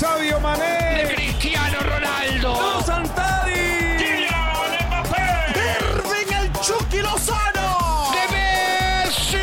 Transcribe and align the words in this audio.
Sabio 0.00 0.40
Mané. 0.40 1.04
De 1.04 1.14
Cristiano 1.14 1.78
Ronaldo. 1.80 2.54
¡No, 2.54 2.82
Santadi. 2.82 3.52
Kylian 3.98 4.86
Mbappé. 4.86 5.52
Irving 5.78 6.32
el 6.40 6.52
Chucky 6.62 7.02
Lozano. 7.02 8.10
De 8.10 8.24
Messi. 8.34 9.36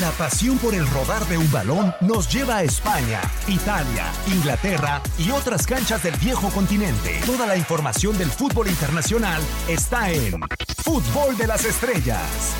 La 0.00 0.10
pasión 0.18 0.58
por 0.58 0.74
el 0.74 0.84
rodar 0.88 1.24
de 1.26 1.38
un 1.38 1.48
balón 1.52 1.94
nos 2.00 2.28
lleva 2.32 2.56
a 2.56 2.62
España, 2.64 3.20
Italia, 3.46 4.06
Inglaterra 4.26 5.00
y 5.18 5.30
otras 5.30 5.64
canchas 5.64 6.02
del 6.02 6.16
viejo 6.16 6.48
continente. 6.50 7.20
Toda 7.24 7.46
la 7.46 7.56
información 7.56 8.18
del 8.18 8.32
fútbol 8.32 8.66
internacional 8.66 9.40
está 9.68 10.10
en 10.10 10.40
Fútbol 10.82 11.36
de 11.36 11.46
las 11.46 11.64
Estrellas. 11.64 12.56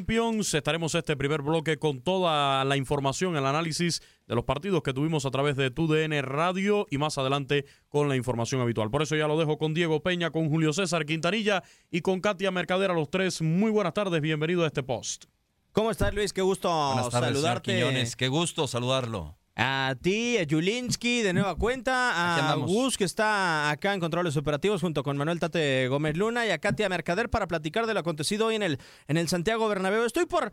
Champions. 0.00 0.54
Estaremos 0.54 0.94
este 0.94 1.14
primer 1.14 1.42
bloque 1.42 1.78
con 1.78 2.00
toda 2.00 2.64
la 2.64 2.78
información, 2.78 3.36
el 3.36 3.44
análisis 3.44 4.00
de 4.26 4.34
los 4.34 4.44
partidos 4.44 4.82
que 4.82 4.94
tuvimos 4.94 5.26
a 5.26 5.30
través 5.30 5.56
de 5.56 5.70
TUDN 5.70 6.22
Radio 6.22 6.86
y 6.90 6.96
más 6.96 7.18
adelante 7.18 7.66
con 7.90 8.08
la 8.08 8.16
información 8.16 8.62
habitual. 8.62 8.90
Por 8.90 9.02
eso 9.02 9.14
ya 9.14 9.28
lo 9.28 9.38
dejo 9.38 9.58
con 9.58 9.74
Diego 9.74 10.00
Peña, 10.02 10.30
con 10.30 10.48
Julio 10.48 10.72
César 10.72 11.04
Quintanilla 11.04 11.62
y 11.90 12.00
con 12.00 12.22
Katia 12.22 12.50
Mercader 12.50 12.90
a 12.90 12.94
los 12.94 13.10
tres. 13.10 13.42
Muy 13.42 13.70
buenas 13.70 13.92
tardes, 13.92 14.22
bienvenido 14.22 14.64
a 14.64 14.68
este 14.68 14.82
post. 14.82 15.26
¿Cómo 15.72 15.90
estás, 15.90 16.14
Luis? 16.14 16.32
Qué 16.32 16.40
gusto 16.40 16.70
Buenas 16.70 17.10
tardes, 17.10 17.28
señor 17.28 17.34
saludarte. 17.34 17.74
Quiñones. 17.74 18.16
Qué 18.16 18.28
gusto 18.28 18.66
saludarlo. 18.68 19.36
A 19.62 19.94
ti, 20.00 20.38
a 20.38 20.46
Julinski 20.48 21.20
de 21.20 21.34
nueva 21.34 21.54
cuenta, 21.54 22.50
a. 22.50 22.54
Gus 22.54 22.96
que 22.96 23.04
está 23.04 23.68
acá 23.68 23.92
en 23.92 24.00
controles 24.00 24.34
operativos 24.38 24.80
junto 24.80 25.02
con 25.02 25.18
Manuel 25.18 25.38
Tate 25.38 25.86
Gómez 25.88 26.16
Luna 26.16 26.46
y 26.46 26.50
a 26.50 26.56
Katia 26.56 26.88
Mercader 26.88 27.28
para 27.28 27.46
platicar 27.46 27.86
de 27.86 27.92
lo 27.92 28.00
acontecido 28.00 28.46
hoy 28.46 28.54
en 28.54 28.62
el, 28.62 28.78
en 29.06 29.18
el 29.18 29.28
Santiago 29.28 29.68
Bernabéu. 29.68 30.04
Estoy 30.04 30.24
por 30.24 30.50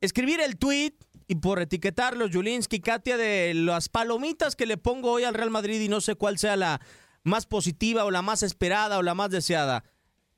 escribir 0.00 0.40
el 0.40 0.56
tweet 0.56 0.94
y 1.28 1.34
por 1.34 1.60
etiquetarlos, 1.60 2.30
Julinski, 2.32 2.80
Katia, 2.80 3.18
de 3.18 3.52
las 3.52 3.90
palomitas 3.90 4.56
que 4.56 4.64
le 4.64 4.78
pongo 4.78 5.12
hoy 5.12 5.24
al 5.24 5.34
Real 5.34 5.50
Madrid 5.50 5.78
y 5.78 5.88
no 5.88 6.00
sé 6.00 6.14
cuál 6.14 6.38
sea 6.38 6.56
la 6.56 6.80
más 7.22 7.44
positiva 7.44 8.06
o 8.06 8.10
la 8.10 8.22
más 8.22 8.42
esperada 8.42 8.96
o 8.96 9.02
la 9.02 9.12
más 9.12 9.30
deseada. 9.30 9.84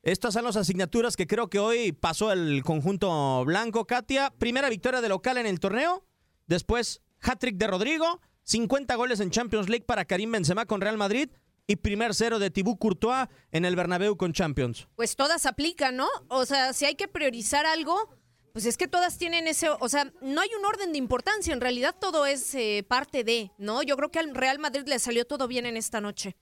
Estas 0.02 0.34
son 0.34 0.42
las 0.42 0.56
asignaturas 0.56 1.16
que 1.16 1.28
creo 1.28 1.48
que 1.48 1.60
hoy 1.60 1.92
pasó 1.92 2.32
el 2.32 2.64
conjunto 2.64 3.44
blanco. 3.44 3.86
Katia, 3.86 4.32
primera 4.36 4.68
victoria 4.68 5.00
de 5.00 5.08
local 5.08 5.38
en 5.38 5.46
el 5.46 5.60
torneo. 5.60 6.04
Después, 6.48 7.01
hat-trick 7.22 7.56
de 7.56 7.66
Rodrigo. 7.66 8.20
50 8.44 8.94
goles 8.96 9.20
en 9.20 9.30
Champions 9.30 9.68
League 9.68 9.84
para 9.86 10.04
Karim 10.04 10.32
Benzema 10.32 10.66
con 10.66 10.80
Real 10.80 10.96
Madrid. 10.98 11.30
Y 11.66 11.76
primer 11.76 12.14
cero 12.14 12.38
de 12.38 12.50
Thibaut 12.50 12.78
Courtois 12.78 13.28
en 13.52 13.64
el 13.64 13.76
Bernabéu 13.76 14.16
con 14.16 14.32
Champions. 14.32 14.88
Pues 14.96 15.14
todas 15.14 15.46
aplican, 15.46 15.96
¿no? 15.96 16.08
O 16.28 16.44
sea, 16.44 16.72
si 16.72 16.84
hay 16.84 16.96
que 16.96 17.06
priorizar 17.06 17.66
algo, 17.66 18.10
pues 18.52 18.66
es 18.66 18.76
que 18.76 18.88
todas 18.88 19.16
tienen 19.16 19.46
ese, 19.46 19.70
o 19.70 19.88
sea, 19.88 20.12
no 20.20 20.40
hay 20.40 20.50
un 20.58 20.64
orden 20.66 20.92
de 20.92 20.98
importancia, 20.98 21.54
en 21.54 21.60
realidad 21.60 21.94
todo 21.98 22.26
es 22.26 22.54
eh, 22.54 22.84
parte 22.86 23.24
de, 23.24 23.50
¿no? 23.58 23.82
Yo 23.82 23.96
creo 23.96 24.10
que 24.10 24.18
al 24.18 24.34
Real 24.34 24.58
Madrid 24.58 24.82
le 24.86 24.98
salió 24.98 25.24
todo 25.24 25.48
bien 25.48 25.64
en 25.64 25.76
esta 25.76 26.00
noche. 26.00 26.36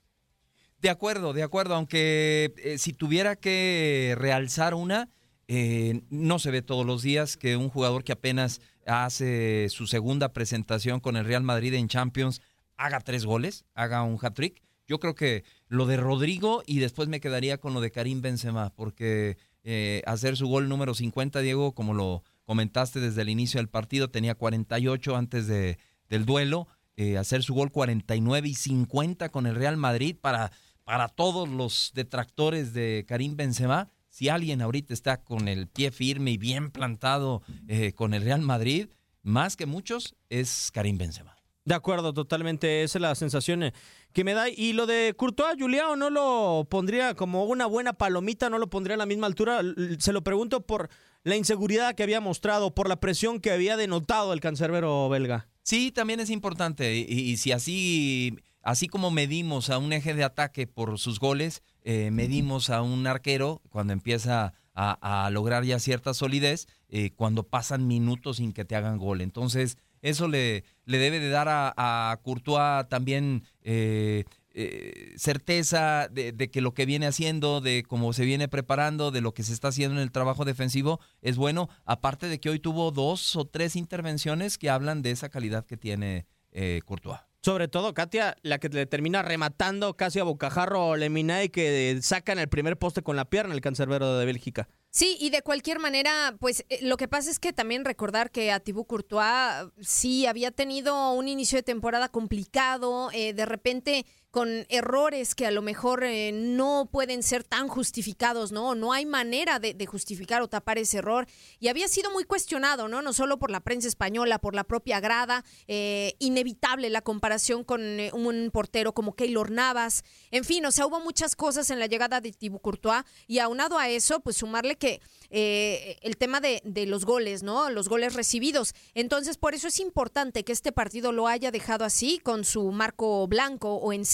De 0.81 0.91
acuerdo, 0.91 1.33
de 1.33 1.43
acuerdo, 1.43 1.75
aunque 1.75 2.55
eh, 2.57 2.79
si 2.79 2.93
tuviera 2.93 3.37
que 3.37 4.15
realzar 4.19 4.75
una, 4.75 5.11
eh, 5.47 6.03
no 6.11 6.39
se 6.39 6.51
ve 6.51 6.63
todos 6.63 6.87
los 6.87 7.03
días 7.03 7.37
que 7.37 7.57
un 7.57 7.69
jugador 7.69 8.03
que 8.03 8.13
apenas 8.13 8.61
hace 8.87 9.69
su 9.71 9.87
segunda 9.87 10.33
presentación 10.33 11.01
con 11.01 11.17
el 11.17 11.25
Real 11.25 11.43
Madrid 11.43 11.75
en 11.75 11.89
Champions 11.89 12.41
haga 12.77 13.01
tres 13.01 13.27
goles, 13.27 13.65
haga 13.75 14.03
un 14.03 14.19
hat-trick. 14.21 14.63
Yo 14.89 14.99
creo 14.99 15.15
que 15.15 15.45
lo 15.69 15.87
de 15.87 15.97
Rodrigo 15.97 16.63
y 16.67 16.79
después 16.79 17.09
me 17.09 17.21
quedaría 17.21 17.59
con 17.59 17.75
lo 17.75 17.81
de 17.81 17.93
Karim 17.93 18.23
Benzema, 18.23 18.71
porque 18.75 19.37
eh, 19.63 20.03
hacer 20.07 20.37
su 20.37 20.49
gol 20.49 20.69
número 20.69 20.95
50, 20.95 21.41
Diego, 21.41 21.75
como 21.75 21.95
lo 21.95 22.25
comentaste 22.45 22.99
desde 22.99 23.23
el 23.23 23.29
inicio 23.29 23.59
del 23.59 23.69
partido, 23.69 24.11
tenía 24.11 24.35
48 24.35 25.15
antes 25.15 25.47
de, 25.47 25.79
del 26.09 26.25
duelo, 26.25 26.67
eh, 26.97 27.19
hacer 27.19 27.43
su 27.43 27.55
gol 27.55 27.71
49 27.71 28.49
y 28.49 28.55
50 28.55 29.29
con 29.29 29.47
el 29.47 29.55
Real 29.55 29.77
Madrid 29.77 30.17
para, 30.21 30.51
para 30.85 31.09
todos 31.09 31.49
los 31.49 31.93
detractores 31.95 32.73
de 32.73 33.05
Karim 33.07 33.37
Benzema. 33.37 33.91
Si 34.21 34.29
alguien 34.29 34.61
ahorita 34.61 34.93
está 34.93 35.23
con 35.23 35.49
el 35.49 35.67
pie 35.67 35.91
firme 35.91 36.33
y 36.33 36.37
bien 36.37 36.71
plantado 36.71 37.41
eh, 37.69 37.95
con 37.95 38.13
el 38.13 38.23
Real 38.23 38.43
Madrid, 38.43 38.89
más 39.23 39.57
que 39.57 39.65
muchos, 39.65 40.15
es 40.29 40.71
Karim 40.75 40.99
Benzema. 40.99 41.37
De 41.65 41.75
acuerdo, 41.75 42.13
totalmente. 42.13 42.83
Esa 42.83 42.99
es 42.99 43.01
la 43.01 43.15
sensación 43.15 43.63
eh, 43.63 43.73
que 44.13 44.23
me 44.23 44.35
da. 44.35 44.51
Y 44.51 44.75
lo 44.75 44.85
de 44.85 45.15
Courtois, 45.17 45.57
Julián, 45.59 45.99
¿no 45.99 46.11
lo 46.11 46.67
pondría 46.69 47.15
como 47.15 47.47
una 47.47 47.65
buena 47.65 47.95
palomita? 47.95 48.51
¿No 48.51 48.59
lo 48.59 48.69
pondría 48.69 48.97
a 48.97 48.99
la 48.99 49.07
misma 49.07 49.27
altura? 49.27 49.63
Se 49.99 50.13
lo 50.13 50.23
pregunto 50.23 50.67
por 50.67 50.91
la 51.23 51.37
inseguridad 51.37 51.95
que 51.95 52.03
había 52.03 52.21
mostrado, 52.21 52.75
por 52.75 52.91
la 52.91 53.01
presión 53.01 53.41
que 53.41 53.53
había 53.53 53.79
denotado 53.79 54.35
el 54.35 54.41
cancerbero 54.41 55.09
belga. 55.09 55.49
Sí, 55.63 55.93
también 55.93 56.21
es 56.21 56.29
importante. 56.29 56.95
Y, 56.95 57.05
y 57.09 57.39
si 57.39 57.53
así, 57.53 58.37
así 58.61 58.87
como 58.87 59.11
medimos 59.11 59.71
a 59.71 59.79
un 59.79 59.95
eje 59.95 60.13
de 60.13 60.25
ataque 60.25 60.67
por 60.67 60.99
sus 60.99 61.19
goles, 61.21 61.63
eh, 61.85 62.11
medimos 62.11 62.71
a 62.71 62.83
un 62.83 63.07
arquero 63.07 63.61
cuando 63.71 63.93
empieza 63.93 64.53
a, 64.75 65.25
a 65.27 65.31
lograr 65.31 65.65
ya 65.65 65.79
cierta 65.79 66.15
solidez, 66.15 66.69
eh, 66.89 67.11
cuando 67.17 67.43
pasan 67.43 67.87
minutos 67.87 68.39
sin 68.39 68.53
que 68.53 68.65
te 68.65 68.77
hagan 68.77 68.99
gol. 68.99 69.21
Entonces, 69.21 69.77
eso 70.03 70.29
le, 70.29 70.65
le 70.87 70.99
debe 70.99 71.21
de 71.21 71.29
dar 71.29 71.49
a, 71.49 71.75
a 71.77 72.17
Courtois 72.23 72.89
también 72.89 73.45
eh, 73.63 74.25
eh, 74.55 75.15
certeza 75.17 76.09
de, 76.09 76.33
de 76.33 76.51
que 76.51 76.61
lo 76.61 76.73
que 76.73 76.87
viene 76.87 77.07
haciendo, 77.07 77.61
de 77.61 77.85
cómo 77.87 78.13
se 78.13 78.25
viene 78.25 78.49
preparando, 78.49 79.11
de 79.11 79.21
lo 79.21 79.35
que 79.35 79.43
se 79.43 79.53
está 79.53 79.69
haciendo 79.69 79.97
en 79.97 80.03
el 80.03 80.11
trabajo 80.11 80.45
defensivo, 80.45 81.01
es 81.21 81.37
bueno. 81.37 81.69
Aparte 81.85 82.29
de 82.29 82.41
que 82.41 82.51
hoy 82.51 82.59
tuvo 82.59 82.91
dos 82.91 83.37
o 83.37 83.45
tres 83.45 83.77
intervenciones 83.77 84.59
que 84.59 84.71
hablan 84.71 85.03
de 85.03 85.11
esa 85.11 85.29
calidad 85.29 85.67
que 85.67 85.77
tiene 85.77 86.27
eh, 86.53 86.81
Courtois. 86.85 87.21
Sobre 87.43 87.69
todo, 87.69 87.95
Katia, 87.95 88.37
la 88.43 88.59
que 88.59 88.69
le 88.69 88.85
termina 88.85 89.23
rematando 89.23 89.97
casi 89.97 90.19
a 90.19 90.25
bocajarro 90.25 90.97
Lemina 90.97 91.43
y 91.43 91.49
que 91.49 91.99
saca 92.03 92.33
en 92.33 92.39
el 92.39 92.49
primer 92.49 92.79
poste 92.79 93.03
con 93.03 93.17
la 93.17 93.25
pierna 93.25 93.55
el 93.55 93.63
cancerbero 93.63 94.19
de 94.19 94.27
Bélgica. 94.27 94.69
Sí, 94.91 95.17
y 95.21 95.31
de 95.31 95.41
cualquier 95.41 95.79
manera, 95.79 96.37
pues 96.39 96.67
eh, 96.69 96.81
lo 96.83 96.99
que 96.99 97.09
pasa 97.09 97.31
es 97.31 97.39
que 97.39 97.53
también 97.55 97.85
recordar 97.85 98.31
que 98.31 98.53
a 98.53 98.61
Thibaut 98.61 98.87
Courtois 98.87 99.71
sí 99.81 100.27
había 100.27 100.51
tenido 100.51 101.13
un 101.13 101.29
inicio 101.29 101.57
de 101.57 101.63
temporada 101.63 102.11
complicado, 102.11 103.11
eh, 103.13 103.33
de 103.33 103.47
repente 103.47 104.05
con 104.31 104.67
errores 104.69 105.35
que 105.35 105.47
a 105.47 105.51
lo 105.51 105.61
mejor 105.61 106.05
eh, 106.05 106.31
no 106.33 106.89
pueden 106.91 107.23
ser 107.23 107.43
tan 107.43 107.67
justificados, 107.67 108.53
¿no? 108.53 108.75
No 108.75 108.93
hay 108.93 109.05
manera 109.05 109.59
de, 109.59 109.75
justificar 109.87 110.41
o 110.43 110.49
tapar 110.49 110.79
ese 110.79 110.99
error. 110.99 111.27
Y 111.59 111.69
había 111.69 111.89
sido 111.89 112.13
muy 112.13 112.25
cuestionado, 112.25 112.87
¿no? 112.87 113.03
No 113.03 113.13
solo 113.13 113.39
por 113.39 113.51
la 113.51 113.61
prensa 113.61 113.89
española, 113.89 114.39
por 114.39 114.55
la 114.55 114.65
propia 114.65 115.01
grada, 115.01 115.45
eh, 115.67 116.15
inevitable 116.21 116.91
la 116.91 117.03
comparación 117.03 117.65
con 117.65 117.83
eh, 117.83 118.11
un 118.13 118.51
portero 118.53 118.93
como 118.93 119.17
Keylor 119.17 119.51
Navas. 119.51 120.05
En 120.31 120.45
fin, 120.45 120.65
o 120.65 120.71
sea, 120.71 120.87
hubo 120.87 121.01
muchas 121.01 121.35
cosas 121.35 121.71
en 121.71 121.81
la 121.81 121.87
llegada 121.87 122.21
de 122.21 122.31
Thibaut 122.31 122.63
Courtois 122.63 123.03
y 123.27 123.41
aunado 123.41 123.79
a 123.79 123.89
eso, 123.89 124.21
pues 124.21 124.37
sumarle 124.37 124.77
que 124.77 125.01
el 125.31 126.17
tema 126.17 126.41
de, 126.41 126.61
los 126.87 127.05
goles, 127.05 127.43
¿no? 127.43 127.71
Los 127.71 127.89
goles 127.89 128.15
recibidos. 128.15 128.75
Entonces, 128.95 129.37
por 129.37 129.55
eso 129.55 129.69
es 129.69 129.79
importante 129.79 130.45
que 130.45 130.53
este 130.53 130.73
partido 130.73 131.13
lo 131.13 131.29
haya 131.29 131.51
dejado 131.51 131.85
así, 131.85 132.19
con 132.19 132.45
su 132.45 132.71
marco 132.73 133.29
blanco 133.29 133.75
o 133.75 133.93
en 133.93 134.05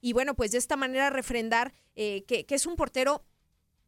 Y 0.00 0.12
bueno, 0.12 0.34
pues 0.34 0.52
de 0.52 0.58
esta 0.58 0.76
manera 0.76 1.10
refrendar 1.10 1.72
eh, 1.94 2.24
que, 2.26 2.46
es 2.48 2.66
un 2.66 2.76
portero 2.76 3.24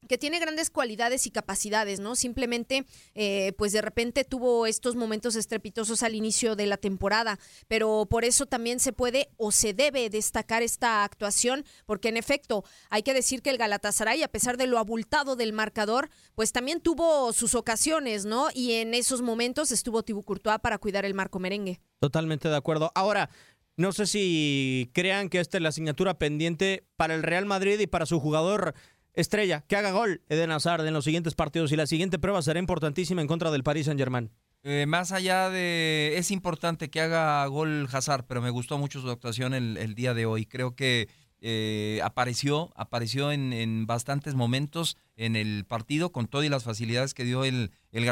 que 0.08 0.18
tiene 0.18 0.38
grandes 0.38 0.68
cualidades 0.68 1.26
y 1.26 1.30
capacidades, 1.30 1.98
¿no? 1.98 2.14
Simplemente, 2.14 2.84
eh, 3.14 3.54
pues 3.56 3.72
de 3.72 3.80
repente 3.80 4.24
tuvo 4.24 4.66
estos 4.66 4.96
momentos 4.96 5.34
estrepitosos 5.34 6.02
al 6.02 6.14
inicio 6.14 6.56
de 6.56 6.66
la 6.66 6.76
temporada, 6.76 7.38
pero 7.68 8.06
por 8.10 8.24
eso 8.26 8.44
también 8.44 8.80
se 8.80 8.92
puede 8.92 9.30
o 9.38 9.50
se 9.50 9.72
debe 9.72 10.10
destacar 10.10 10.62
esta 10.62 11.04
actuación, 11.04 11.64
porque 11.86 12.10
en 12.10 12.18
efecto 12.18 12.64
hay 12.90 13.02
que 13.02 13.14
decir 13.14 13.40
que 13.40 13.48
el 13.48 13.56
Galatasaray, 13.56 14.22
a 14.22 14.28
pesar 14.28 14.58
de 14.58 14.66
lo 14.66 14.78
abultado 14.78 15.36
del 15.36 15.54
marcador, 15.54 16.10
pues 16.34 16.52
también 16.52 16.80
tuvo 16.80 17.32
sus 17.32 17.54
ocasiones, 17.54 18.26
¿no? 18.26 18.48
Y 18.52 18.72
en 18.72 18.92
esos 18.92 19.22
momentos 19.22 19.72
estuvo 19.72 20.02
Thibaut 20.02 20.26
Courtois 20.26 20.58
para 20.58 20.76
cuidar 20.76 21.06
el 21.06 21.14
marco 21.14 21.38
merengue. 21.38 21.80
Totalmente 22.00 22.50
de 22.50 22.56
acuerdo. 22.56 22.92
Ahora, 22.94 23.30
no 23.76 23.92
sé 23.92 24.06
si 24.06 24.90
crean 24.92 25.28
que 25.28 25.40
esta 25.40 25.58
es 25.58 25.62
la 25.62 25.70
asignatura 25.70 26.18
pendiente 26.18 26.84
para 26.96 27.14
el 27.14 27.22
Real 27.22 27.46
Madrid 27.46 27.78
y 27.80 27.86
para 27.86 28.06
su 28.06 28.20
jugador 28.20 28.74
estrella, 29.14 29.62
que 29.66 29.76
haga 29.76 29.92
gol 29.92 30.22
Eden 30.28 30.50
Hazard 30.50 30.86
en 30.86 30.94
los 30.94 31.04
siguientes 31.04 31.34
partidos 31.34 31.72
y 31.72 31.76
la 31.76 31.86
siguiente 31.86 32.18
prueba 32.18 32.42
será 32.42 32.58
importantísima 32.58 33.20
en 33.20 33.28
contra 33.28 33.50
del 33.50 33.62
Paris 33.62 33.86
Saint-Germain. 33.86 34.30
Eh, 34.66 34.86
más 34.86 35.12
allá 35.12 35.50
de. 35.50 36.14
Es 36.16 36.30
importante 36.30 36.88
que 36.88 37.00
haga 37.00 37.44
gol 37.46 37.86
Hazard, 37.92 38.24
pero 38.26 38.40
me 38.40 38.48
gustó 38.48 38.78
mucho 38.78 39.00
su 39.00 39.10
actuación 39.10 39.52
el, 39.52 39.94
día 39.94 40.14
de 40.14 40.24
hoy. 40.24 40.46
Creo 40.46 40.74
que 40.74 41.08
eh, 41.42 42.00
apareció, 42.02 42.72
apareció 42.74 43.30
en, 43.30 43.52
en, 43.52 43.86
bastantes 43.86 44.34
momentos 44.34 44.96
en 45.16 45.36
el 45.36 45.66
partido 45.66 46.12
con 46.12 46.28
todas 46.28 46.48
las 46.48 46.64
facilidades 46.64 47.12
que 47.12 47.24
dio 47.24 47.44
el, 47.44 47.72
el 47.92 48.10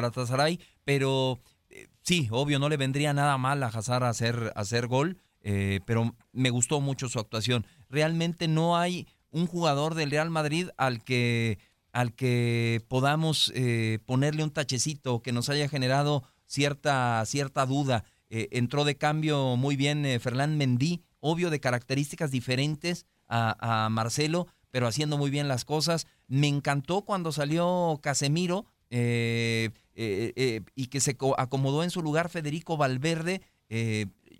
pero 0.85 1.41
eh, 1.71 1.89
sí, 2.03 2.29
obvio, 2.31 2.59
no 2.59 2.69
le 2.69 2.77
vendría 2.77 3.15
nada 3.15 3.39
mal 3.39 3.63
a 3.63 3.69
Hazard 3.69 4.05
hacer, 4.05 4.53
hacer 4.55 4.89
gol. 4.89 5.19
Eh, 5.43 5.81
pero 5.87 6.15
me 6.33 6.51
gustó 6.51 6.81
mucho 6.81 7.09
su 7.09 7.19
actuación. 7.19 7.67
Realmente 7.89 8.49
no 8.49 8.77
hay 8.77 9.07
un 9.31 9.47
jugador 9.47 9.95
del 9.95 10.11
Real 10.11 10.31
Madrid 10.31 10.69
al 10.77 11.03
que, 11.03 11.59
al 11.93 12.15
que 12.15 12.83
podamos 12.89 13.51
eh, 13.55 13.99
ponerle 14.07 14.45
un 14.45 14.51
tachecito 14.51 15.21
que 15.23 15.33
nos 15.33 15.49
haya 15.49 15.69
generado 15.69 16.23
cierta, 16.47 17.23
cierta 17.27 17.67
duda. 17.67 18.05
Eh, 18.31 18.49
entró 18.53 18.85
de 18.85 18.97
cambio 18.97 19.57
muy 19.57 19.77
bien 19.77 20.07
Fernán 20.21 20.57
Mendy, 20.57 21.03
obvio 21.21 21.51
de 21.51 21.61
características 21.61 22.31
diferentes 22.31 23.07
a, 23.29 23.89
Marcelo, 23.91 24.47
pero 24.71 24.87
haciendo 24.87 25.17
muy 25.17 25.31
bien 25.31 25.49
las 25.49 25.65
cosas. 25.65 26.07
Me 26.29 26.49
encantó 26.49 27.03
cuando 27.03 27.33
salió 27.33 27.99
Casemiro 28.03 28.67
y 28.91 30.87
que 30.91 31.01
se 31.01 31.17
co- 31.17 31.39
acomodó 31.39 31.83
en 31.83 31.91
su 31.91 32.03
lugar 32.03 32.29
Federico 32.29 32.77
Valverde. 32.77 33.41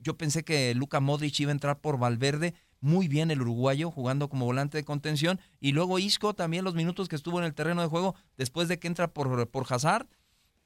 Yo 0.03 0.17
pensé 0.17 0.45
que 0.45 0.75
Luka 0.75 1.01
Modric 1.01 1.39
iba 1.41 1.51
a 1.51 1.53
entrar 1.53 1.81
por 1.81 1.99
Valverde. 1.99 2.55
Muy 2.81 3.07
bien 3.07 3.31
el 3.31 3.41
uruguayo 3.41 3.91
jugando 3.91 4.29
como 4.29 4.45
volante 4.45 4.77
de 4.77 4.85
contención. 4.85 5.41
Y 5.61 5.73
luego 5.73 5.99
Isco 5.99 6.35
también 6.35 6.65
los 6.65 6.75
minutos 6.75 7.09
que 7.09 7.17
estuvo 7.17 7.39
en 7.39 7.45
el 7.45 7.55
terreno 7.55 7.83
de 7.83 7.89
juego 7.89 8.15
después 8.37 8.69
de 8.69 8.79
que 8.79 8.89
entra 8.89 9.13
por, 9.13 9.49
por 9.49 9.67
Hazard. 9.69 10.09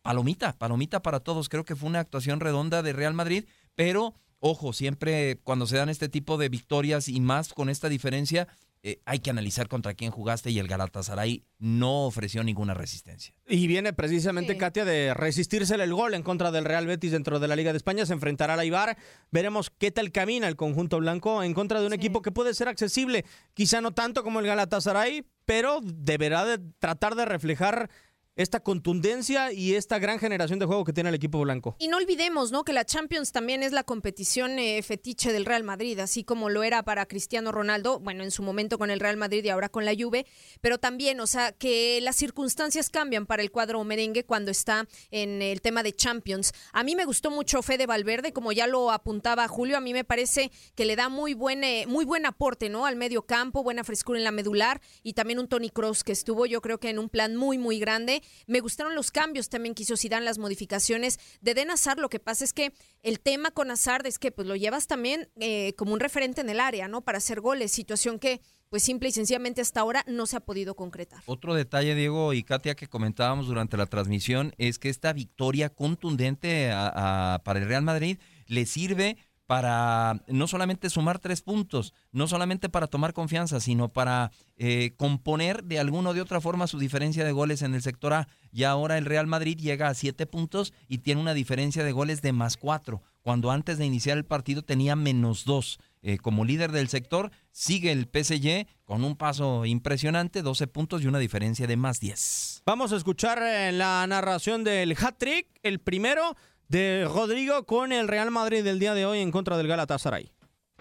Palomita, 0.02 0.54
palomita 0.56 1.02
para 1.02 1.20
todos. 1.20 1.48
Creo 1.48 1.64
que 1.64 1.76
fue 1.76 1.88
una 1.88 2.00
actuación 2.00 2.40
redonda 2.40 2.82
de 2.82 2.92
Real 2.92 3.12
Madrid, 3.12 3.44
pero 3.74 4.14
ojo, 4.38 4.72
siempre 4.72 5.38
cuando 5.42 5.66
se 5.66 5.76
dan 5.76 5.88
este 5.88 6.08
tipo 6.08 6.38
de 6.38 6.48
victorias 6.48 7.08
y 7.08 7.20
más 7.20 7.52
con 7.52 7.68
esta 7.68 7.88
diferencia, 7.88 8.48
eh, 8.88 9.00
hay 9.04 9.18
que 9.18 9.30
analizar 9.30 9.66
contra 9.66 9.94
quién 9.94 10.12
jugaste 10.12 10.52
y 10.52 10.60
el 10.60 10.68
Galatasaray 10.68 11.42
no 11.58 12.06
ofreció 12.06 12.44
ninguna 12.44 12.72
resistencia. 12.72 13.34
Y 13.48 13.66
viene 13.66 13.92
precisamente 13.92 14.52
Sí. 14.52 14.58
Katia 14.60 14.84
de 14.84 15.12
resistírsele 15.12 15.82
el 15.82 15.92
gol 15.92 16.14
en 16.14 16.22
contra 16.22 16.52
del 16.52 16.64
Real 16.64 16.86
Betis 16.86 17.10
dentro 17.10 17.40
de 17.40 17.48
la 17.48 17.56
Liga 17.56 17.72
de 17.72 17.78
España. 17.78 18.06
Se 18.06 18.12
enfrentará 18.12 18.54
al 18.54 18.64
Ibar. 18.64 18.96
Veremos 19.32 19.70
qué 19.70 19.90
tal 19.90 20.12
camina 20.12 20.46
el 20.46 20.54
conjunto 20.54 20.98
blanco 21.00 21.42
en 21.42 21.52
contra 21.52 21.80
de 21.80 21.86
un 21.86 21.92
Sí. 21.94 21.96
equipo 21.96 22.22
que 22.22 22.30
puede 22.30 22.54
ser 22.54 22.68
accesible. 22.68 23.24
Quizá 23.54 23.80
no 23.80 23.92
tanto 23.92 24.22
como 24.22 24.38
el 24.38 24.46
Galatasaray, 24.46 25.26
pero 25.46 25.80
deberá 25.82 26.44
de 26.44 26.58
tratar 26.78 27.16
de 27.16 27.24
reflejar 27.24 27.90
esta 28.36 28.60
contundencia 28.60 29.52
y 29.52 29.74
esta 29.74 29.98
gran 29.98 30.18
generación 30.18 30.58
de 30.58 30.66
juego 30.66 30.84
que 30.84 30.92
tiene 30.92 31.08
el 31.08 31.14
equipo 31.14 31.40
blanco. 31.40 31.74
Y 31.78 31.88
no 31.88 31.96
olvidemos, 31.96 32.52
¿no? 32.52 32.64
Que 32.64 32.74
la 32.74 32.84
Champions 32.84 33.32
también 33.32 33.62
es 33.62 33.72
la 33.72 33.82
competición 33.82 34.58
eh, 34.58 34.82
fetiche 34.82 35.32
del 35.32 35.46
Real 35.46 35.64
Madrid, 35.64 35.98
así 35.98 36.22
como 36.22 36.50
lo 36.50 36.62
era 36.62 36.82
para 36.82 37.06
Cristiano 37.06 37.50
Ronaldo, 37.50 37.98
bueno, 37.98 38.22
en 38.22 38.30
su 38.30 38.42
momento 38.42 38.78
con 38.78 38.90
el 38.90 39.00
Real 39.00 39.16
Madrid 39.16 39.42
y 39.44 39.48
ahora 39.48 39.70
con 39.70 39.84
la 39.86 39.94
Juve, 39.98 40.26
pero 40.60 40.78
también, 40.78 41.18
o 41.20 41.26
sea, 41.26 41.52
que 41.52 41.98
las 42.02 42.16
circunstancias 42.16 42.90
cambian 42.90 43.26
para 43.26 43.42
el 43.42 43.50
cuadro 43.50 43.82
merengue 43.84 44.24
cuando 44.24 44.50
está 44.50 44.86
en 45.10 45.40
el 45.40 45.62
tema 45.62 45.82
de 45.82 45.94
Champions. 45.94 46.52
A 46.72 46.82
mí 46.82 46.94
me 46.94 47.06
gustó 47.06 47.30
mucho 47.30 47.62
Fede 47.62 47.86
Valverde, 47.86 48.32
como 48.32 48.52
ya 48.52 48.66
lo 48.66 48.90
apuntaba 48.90 49.48
Julio, 49.48 49.78
a 49.78 49.80
mí 49.80 49.94
me 49.94 50.04
parece 50.04 50.50
que 50.74 50.84
le 50.84 50.96
da 50.96 51.08
muy 51.08 51.32
buen, 51.32 51.64
eh, 51.64 51.86
muy 51.88 52.04
buen 52.04 52.26
aporte, 52.26 52.68
¿no? 52.68 52.84
Al 52.84 52.96
medio 52.96 53.22
campo, 53.22 53.62
buena 53.62 53.82
frescura 53.82 54.18
en 54.18 54.24
la 54.24 54.30
medular 54.30 54.82
y 55.02 55.14
también 55.14 55.38
un 55.38 55.48
Tony 55.48 55.70
Cross 55.70 56.04
que 56.04 56.12
estuvo, 56.12 56.44
yo 56.44 56.60
creo 56.60 56.78
que 56.78 56.90
en 56.90 56.98
un 56.98 57.08
plan 57.08 57.34
muy, 57.34 57.56
muy 57.56 57.78
grande. 57.78 58.22
Me 58.46 58.60
gustaron 58.60 58.94
los 58.94 59.10
cambios 59.10 59.48
también 59.48 59.74
que 59.74 59.82
hizo 59.82 59.96
Zidane, 59.96 60.24
las 60.24 60.38
modificaciones 60.38 61.18
de 61.40 61.54
Den. 61.54 61.68
Lo 61.98 62.08
que 62.08 62.20
pasa 62.20 62.44
es 62.44 62.52
que 62.52 62.72
el 63.02 63.20
tema 63.20 63.50
con 63.50 63.70
Hazard 63.70 64.06
es 64.06 64.18
que 64.18 64.30
pues 64.32 64.46
lo 64.48 64.56
llevas 64.56 64.86
también 64.86 65.28
eh, 65.40 65.74
como 65.76 65.92
un 65.92 66.00
referente 66.00 66.40
en 66.40 66.48
el 66.48 66.60
área, 66.60 66.88
¿no? 66.88 67.02
Para 67.02 67.18
hacer 67.18 67.40
goles, 67.40 67.72
situación 67.72 68.18
que 68.18 68.40
pues 68.68 68.82
simple 68.82 69.08
y 69.08 69.12
sencillamente 69.12 69.60
hasta 69.60 69.80
ahora 69.80 70.04
no 70.08 70.26
se 70.26 70.36
ha 70.36 70.40
podido 70.40 70.74
concretar. 70.74 71.22
Otro 71.26 71.54
detalle, 71.54 71.94
Diego 71.94 72.32
y 72.32 72.42
Katia, 72.42 72.74
que 72.74 72.88
comentábamos 72.88 73.46
durante 73.46 73.76
la 73.76 73.86
transmisión, 73.86 74.52
es 74.58 74.78
que 74.80 74.88
esta 74.88 75.12
victoria 75.12 75.68
contundente 75.70 76.70
a- 76.72 77.40
para 77.44 77.60
el 77.60 77.66
Real 77.66 77.82
Madrid 77.82 78.18
le 78.46 78.66
sirve 78.66 79.16
para 79.46 80.22
no 80.26 80.48
solamente 80.48 80.90
sumar 80.90 81.18
tres 81.18 81.40
puntos, 81.40 81.94
no 82.12 82.26
solamente 82.26 82.68
para 82.68 82.88
tomar 82.88 83.12
confianza, 83.12 83.60
sino 83.60 83.88
para 83.88 84.32
eh, 84.56 84.92
componer 84.96 85.64
de 85.64 85.78
alguna 85.78 86.10
o 86.10 86.14
de 86.14 86.20
otra 86.20 86.40
forma 86.40 86.66
su 86.66 86.78
diferencia 86.78 87.24
de 87.24 87.32
goles 87.32 87.62
en 87.62 87.74
el 87.74 87.82
sector 87.82 88.12
A. 88.12 88.28
Y 88.52 88.64
ahora 88.64 88.98
el 88.98 89.04
Real 89.04 89.26
Madrid 89.26 89.56
llega 89.56 89.88
a 89.88 89.94
siete 89.94 90.26
puntos 90.26 90.72
y 90.88 90.98
tiene 90.98 91.20
una 91.20 91.34
diferencia 91.34 91.84
de 91.84 91.92
goles 91.92 92.22
de 92.22 92.32
más 92.32 92.56
cuatro, 92.56 93.02
cuando 93.22 93.50
antes 93.50 93.78
de 93.78 93.86
iniciar 93.86 94.18
el 94.18 94.24
partido 94.24 94.62
tenía 94.62 94.96
menos 94.96 95.44
dos. 95.44 95.78
Eh, 96.02 96.18
como 96.18 96.44
líder 96.44 96.70
del 96.70 96.88
sector, 96.88 97.32
sigue 97.50 97.90
el 97.90 98.04
PSG 98.04 98.68
con 98.84 99.02
un 99.02 99.16
paso 99.16 99.64
impresionante, 99.64 100.42
12 100.42 100.68
puntos 100.68 101.02
y 101.02 101.08
una 101.08 101.18
diferencia 101.18 101.66
de 101.66 101.76
más 101.76 101.98
10. 101.98 102.62
Vamos 102.64 102.92
a 102.92 102.96
escuchar 102.96 103.42
eh, 103.42 103.72
la 103.72 104.06
narración 104.06 104.62
del 104.62 104.92
hat-trick, 104.92 105.48
el 105.64 105.80
primero 105.80 106.36
de 106.68 107.08
Rodrigo 107.12 107.64
con 107.64 107.92
el 107.92 108.08
Real 108.08 108.30
Madrid 108.30 108.64
del 108.64 108.78
día 108.78 108.94
de 108.94 109.06
hoy 109.06 109.20
en 109.20 109.30
contra 109.30 109.56
del 109.56 109.68
Galatasaray. 109.68 110.32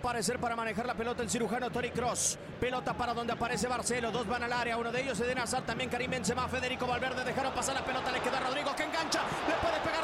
Parecer 0.01 0.39
para 0.39 0.55
manejar 0.55 0.85
la 0.85 0.93
pelota 0.93 1.23
el 1.23 1.29
cirujano 1.29 1.71
Tony 1.71 1.89
Cross. 1.89 2.37
Pelota 2.59 2.93
para 2.93 3.13
donde 3.13 3.33
aparece 3.33 3.67
Barcelo. 3.67 4.11
Dos 4.11 4.27
van 4.27 4.43
al 4.43 4.53
área. 4.53 4.77
Uno 4.77 4.91
de 4.91 5.01
ellos 5.01 5.19
Eden 5.19 5.39
Hazard. 5.39 5.65
También 5.65 5.89
Karim 5.89 6.11
Benzema. 6.11 6.47
Federico 6.47 6.85
Valverde. 6.85 7.23
Dejaron 7.23 7.53
pasar 7.53 7.75
la 7.75 7.83
pelota. 7.83 8.11
Le 8.11 8.19
queda 8.19 8.39
Rodrigo 8.41 8.75
que 8.75 8.83
engancha. 8.83 9.21
Le 9.47 9.55
puede 9.55 9.79
pegar 9.79 9.94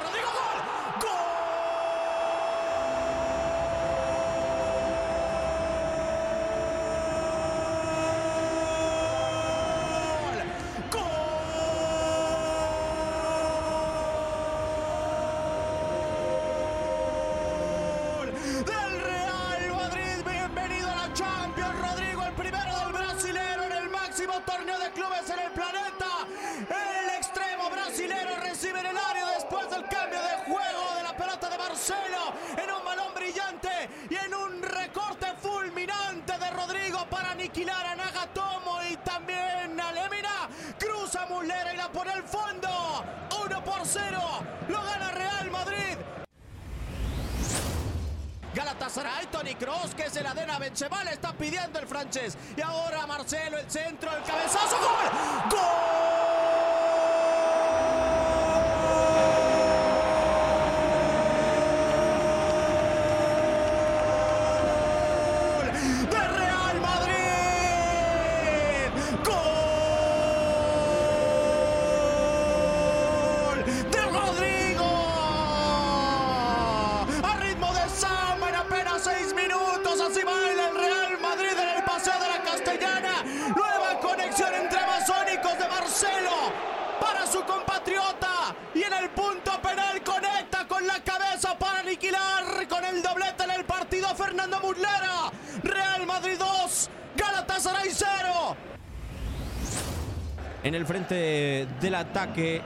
0. 43.86 44.20
Lo 44.70 44.84
gana 44.84 45.12
Real 45.12 45.52
Madrid. 45.52 45.98
Galatasaray, 48.54 49.28
Tony 49.28 49.56
Cross, 49.56 49.96
que 49.96 50.10
se 50.10 50.22
la 50.22 50.34
den 50.34 50.50
a 50.50 50.60
Benzema, 50.60 51.04
le 51.04 51.12
está 51.12 51.32
pidiendo 51.34 51.80
el 51.80 51.88
francés. 51.88 52.38
Y 52.58 52.62
ahora 52.62 53.08
Marcelo, 53.08 53.58
el 53.58 53.70
centro, 53.70 54.12
el 54.16 54.24
cabezazo, 54.24 54.78
¡gol! 54.78 55.52
¡Gol! 55.52 55.91
Punto 89.16 89.62
penal 89.62 90.02
conecta 90.04 90.68
con 90.68 90.86
la 90.86 91.00
cabeza 91.04 91.58
para 91.58 91.80
aniquilar 91.80 92.68
con 92.68 92.84
el 92.86 93.02
doblete 93.02 93.44
en 93.44 93.52
el 93.52 93.66
partido 93.66 94.14
Fernando 94.16 94.60
Muslera. 94.62 95.32
Real 95.64 96.06
Madrid 96.06 96.38
2, 96.38 96.90
Galatasaray 97.16 97.90
0. 97.92 98.56
En 100.64 100.76
el 100.76 100.86
frente 100.86 101.68
del 101.80 101.96
ataque 101.96 102.62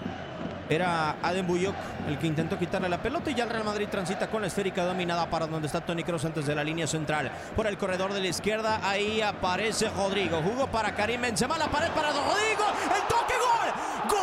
era 0.68 1.18
Adem 1.22 1.46
Buyok 1.46 1.75
el 2.08 2.18
que 2.20 2.28
intentó 2.28 2.58
quitarle 2.58 2.90
la 2.90 3.02
pelota 3.02 3.30
y 3.32 3.36
ya 3.36 3.44
el 3.44 3.50
Real 3.50 3.64
Madrid 3.64 3.88
transita 3.90 4.28
con 4.30 4.42
la 4.42 4.48
esférica 4.48 4.84
dominada 4.84 5.30
para 5.30 5.48
donde 5.48 5.68
está 5.68 5.82
Tony 5.82 6.04
Kroos 6.04 6.25
antes 6.25 6.46
de 6.46 6.56
la 6.56 6.64
línea 6.64 6.88
central. 6.88 7.32
Por 7.56 7.68
el 7.68 7.78
corredor 7.78 8.14
de 8.14 8.22
la 8.22 8.28
izquierda, 8.28 8.80
ahí 8.84 9.22
aparece 9.22 9.90
Rodrigo. 9.90 10.42
Jugó 10.42 10.68
para 10.68 10.94
Karim 10.94 11.22
Benzema, 11.22 11.58
la 11.58 11.68
pared 11.68 11.90
para 11.92 12.10
Rodrigo. 12.10 12.66
El 12.84 13.02
toque, 13.08 13.34
gol. 13.40 13.72
¡Gol! 14.10 14.20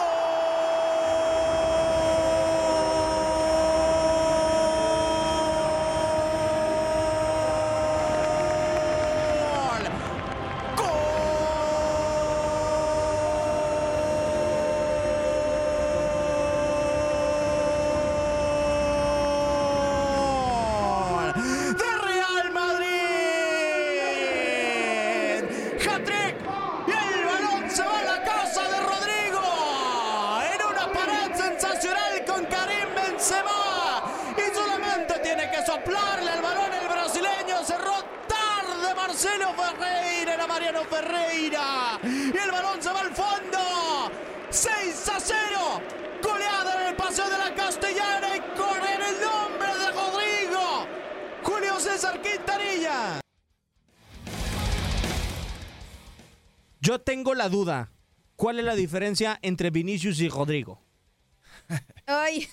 ¡Gol! 10.77 10.93
De 21.77 21.91
Real 22.07 22.53
hat-trick. 25.89 26.37
Y 26.87 26.91
el 26.91 27.25
balón 27.25 27.71
se 27.71 27.83
va 27.83 27.99
a 27.99 28.03
la 28.03 28.23
casa 28.23 28.63
de 28.63 28.81
Rodrigo. 28.81 29.43
En 30.53 30.61
una 30.67 30.87
pared 30.93 31.35
sensacional 31.35 32.25
con 32.27 32.45
Karim 32.47 32.95
Benzema. 32.95 34.03
Y 34.37 34.55
solamente 34.55 35.19
tiene 35.21 35.51
que 35.51 35.65
soplarle 35.65 36.31
al 36.31 36.43
balón 36.43 36.73
el 36.73 36.89
brasileño. 36.89 37.65
Cerró 37.65 37.95
tarde 38.29 38.95
Marcelo 38.95 39.55
Ferreira. 39.55 40.35
Era 40.35 40.47
Mariano 40.73 40.85
Ferreira. 40.89 42.01
Y 42.03 42.37
el 42.37 42.51
balón 42.51 42.83
se 42.83 42.91
va 42.91 43.01
al 43.01 43.15
fondo. 43.15 44.11
6 44.51 45.09
a 45.09 45.21
0. 45.21 45.83
Goleada 46.23 46.83
en 46.83 46.89
el 46.89 46.97
paseo 46.97 47.29
de 47.29 47.39
la 47.39 47.55
Castellana 47.55 48.29
y 48.37 48.39
en 48.39 49.03
el 49.03 49.21
nombre 49.21 49.69
de 49.69 49.91
Rodrigo. 49.93 50.87
Julio 51.43 51.79
César 51.81 52.21
Quintanilla. 52.23 53.21
Yo 56.81 57.01
tengo 57.01 57.35
la 57.35 57.49
duda. 57.49 57.93
¿Cuál 58.37 58.59
es 58.59 58.65
la 58.65 58.75
diferencia 58.75 59.39
entre 59.43 59.71
Vinicius 59.71 60.21
y 60.21 60.29
Rodrigo? 60.29 60.81
Ay, 62.07 62.49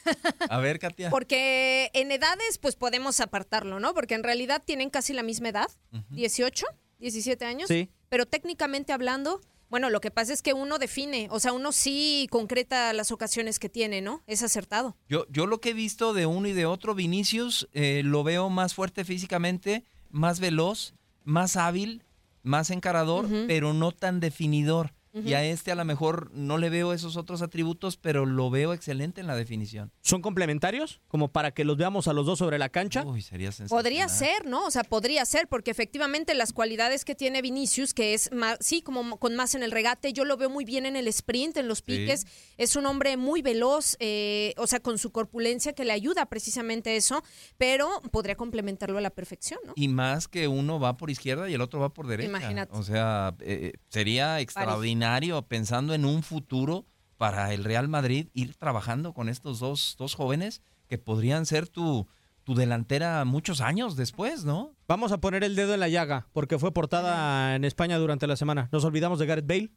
A 0.50 0.60
ver, 0.60 0.78
Katia. 0.78 1.10
porque 1.10 1.90
en 1.94 2.12
edades 2.12 2.58
pues 2.60 2.76
podemos 2.76 3.20
apartarlo, 3.22 3.80
¿no? 3.80 3.94
Porque 3.94 4.14
en 4.14 4.24
realidad 4.24 4.62
tienen 4.64 4.90
casi 4.92 5.14
la 5.14 5.24
misma 5.24 5.50
edad, 5.50 5.70
18, 6.12 6.66
17 7.00 7.44
años. 7.46 7.68
Sí. 7.68 7.90
Pero 8.10 8.26
técnicamente 8.26 8.92
hablando, 8.92 9.42
bueno, 9.70 9.90
lo 9.90 10.02
que 10.02 10.12
pasa 10.12 10.34
es 10.34 10.42
que 10.42 10.54
uno 10.54 10.80
define, 10.80 11.28
o 11.32 11.40
sea, 11.40 11.54
uno 11.54 11.72
sí 11.72 12.28
concreta 12.32 12.92
las 12.94 13.12
ocasiones 13.12 13.60
que 13.60 13.70
tiene, 13.70 14.02
¿no? 14.02 14.24
Es 14.26 14.42
acertado. 14.42 14.98
Yo, 15.08 15.26
yo 15.30 15.46
lo 15.46 15.62
que 15.62 15.70
he 15.70 15.74
visto 15.74 16.14
de 16.14 16.26
uno 16.26 16.48
y 16.48 16.54
de 16.54 16.66
otro, 16.66 16.96
Vinicius, 16.96 17.70
eh, 17.74 18.02
lo 18.04 18.24
veo 18.24 18.50
más 18.50 18.74
fuerte 18.74 19.06
físicamente, 19.06 19.84
más 20.10 20.40
veloz, 20.40 20.96
más 21.24 21.56
hábil, 21.56 22.04
más 22.42 22.72
encarador, 22.72 23.28
pero 23.48 23.74
no 23.74 23.92
tan 23.92 24.20
definidor. 24.20 24.94
Y 25.12 25.34
a 25.34 25.44
este 25.44 25.72
a 25.72 25.76
lo 25.76 25.86
mejor 25.86 26.30
no 26.34 26.58
le 26.58 26.70
veo 26.70 26.94
esos 26.94 27.18
otros 27.18 27.42
atributos, 27.42 27.98
pero 27.98 28.26
lo 28.28 28.50
veo 28.50 28.74
excelente 28.74 29.22
en 29.22 29.28
la 29.28 29.36
definición. 29.36 29.92
¿Son 30.02 30.22
complementarios? 30.22 31.02
Como 31.08 31.32
para 31.32 31.52
que 31.52 31.64
los 31.64 31.78
veamos 31.78 32.08
a 32.08 32.14
los 32.14 32.28
dos 32.28 32.38
sobre 32.38 32.60
la 32.60 32.70
cancha. 32.70 33.04
Uy, 33.04 33.22
sería 33.22 33.52
sensacional. 33.52 33.84
Podría 33.84 34.08
ser, 34.08 34.46
¿no? 34.46 34.66
O 34.66 34.72
sea, 34.72 34.84
podría 34.84 35.26
ser, 35.26 35.48
porque 35.48 35.72
efectivamente 35.72 36.36
las 36.36 36.54
cualidades 36.54 37.06
que 37.06 37.16
tiene 37.16 37.42
Vinicius, 37.42 37.94
que 37.94 38.14
es 38.14 38.32
más, 38.32 38.58
sí, 38.62 38.82
como 38.84 39.18
con 39.18 39.36
más 39.36 39.56
en 39.56 39.64
el 39.64 39.72
regate, 39.72 40.14
yo 40.14 40.26
lo 40.26 40.38
veo 40.38 40.50
muy 40.50 40.64
bien 40.64 40.86
en 40.86 40.96
el 40.96 41.08
sprint, 41.08 41.58
en 41.58 41.68
los 41.68 41.82
piques, 41.82 42.28
es 42.58 42.76
un 42.76 42.86
hombre 42.86 43.18
muy 43.18 43.42
veloz, 43.42 43.96
eh, 44.00 44.54
o 44.58 44.68
sea, 44.68 44.80
con 44.80 45.00
su 45.00 45.12
corpulencia 45.12 45.74
que 45.74 45.86
le 45.86 45.94
ayuda 45.94 46.28
precisamente 46.28 46.96
eso, 46.96 47.24
pero 47.58 47.90
podría 48.12 48.36
complementarlo 48.36 49.00
a 49.00 49.02
la 49.02 49.10
perfección, 49.10 49.60
¿no? 49.66 49.74
Y 49.76 49.88
más 49.88 50.28
que 50.28 50.48
uno 50.48 50.80
va 50.80 50.98
por 50.98 51.10
izquierda 51.10 51.50
y 51.50 51.56
el 51.56 51.62
otro 51.62 51.80
va 51.80 51.94
por 51.94 52.06
derecha. 52.06 52.30
Imagínate. 52.30 52.76
O 52.76 52.84
sea, 52.84 53.36
eh, 53.40 53.74
sería 53.90 54.40
extraordinario 54.40 54.99
pensando 55.48 55.94
en 55.94 56.06
un 56.06 56.24
futuro 56.24 56.86
para 57.18 57.54
el 57.54 57.64
Real 57.64 57.88
Madrid 57.88 58.28
ir 58.34 58.56
trabajando 58.56 59.14
con 59.14 59.28
estos 59.30 59.60
dos, 59.60 59.96
dos 59.98 60.16
jóvenes 60.16 60.62
que 60.88 60.98
podrían 60.98 61.46
ser 61.46 61.68
tu, 61.68 62.08
tu 62.44 62.56
delantera 62.56 63.24
muchos 63.26 63.62
años 63.62 63.96
después, 63.96 64.46
¿no? 64.46 64.74
Vamos 64.88 65.12
a 65.12 65.20
poner 65.20 65.44
el 65.44 65.56
dedo 65.56 65.74
en 65.74 65.80
la 65.82 65.90
llaga, 65.90 66.28
porque 66.34 66.58
fue 66.58 66.72
portada 66.74 67.56
en 67.56 67.66
España 67.66 67.98
durante 67.98 68.26
la 68.28 68.36
semana. 68.36 68.70
¿Nos 68.72 68.84
olvidamos 68.86 69.20
de 69.20 69.26
Gareth 69.26 69.48
Bale? 69.48 69.72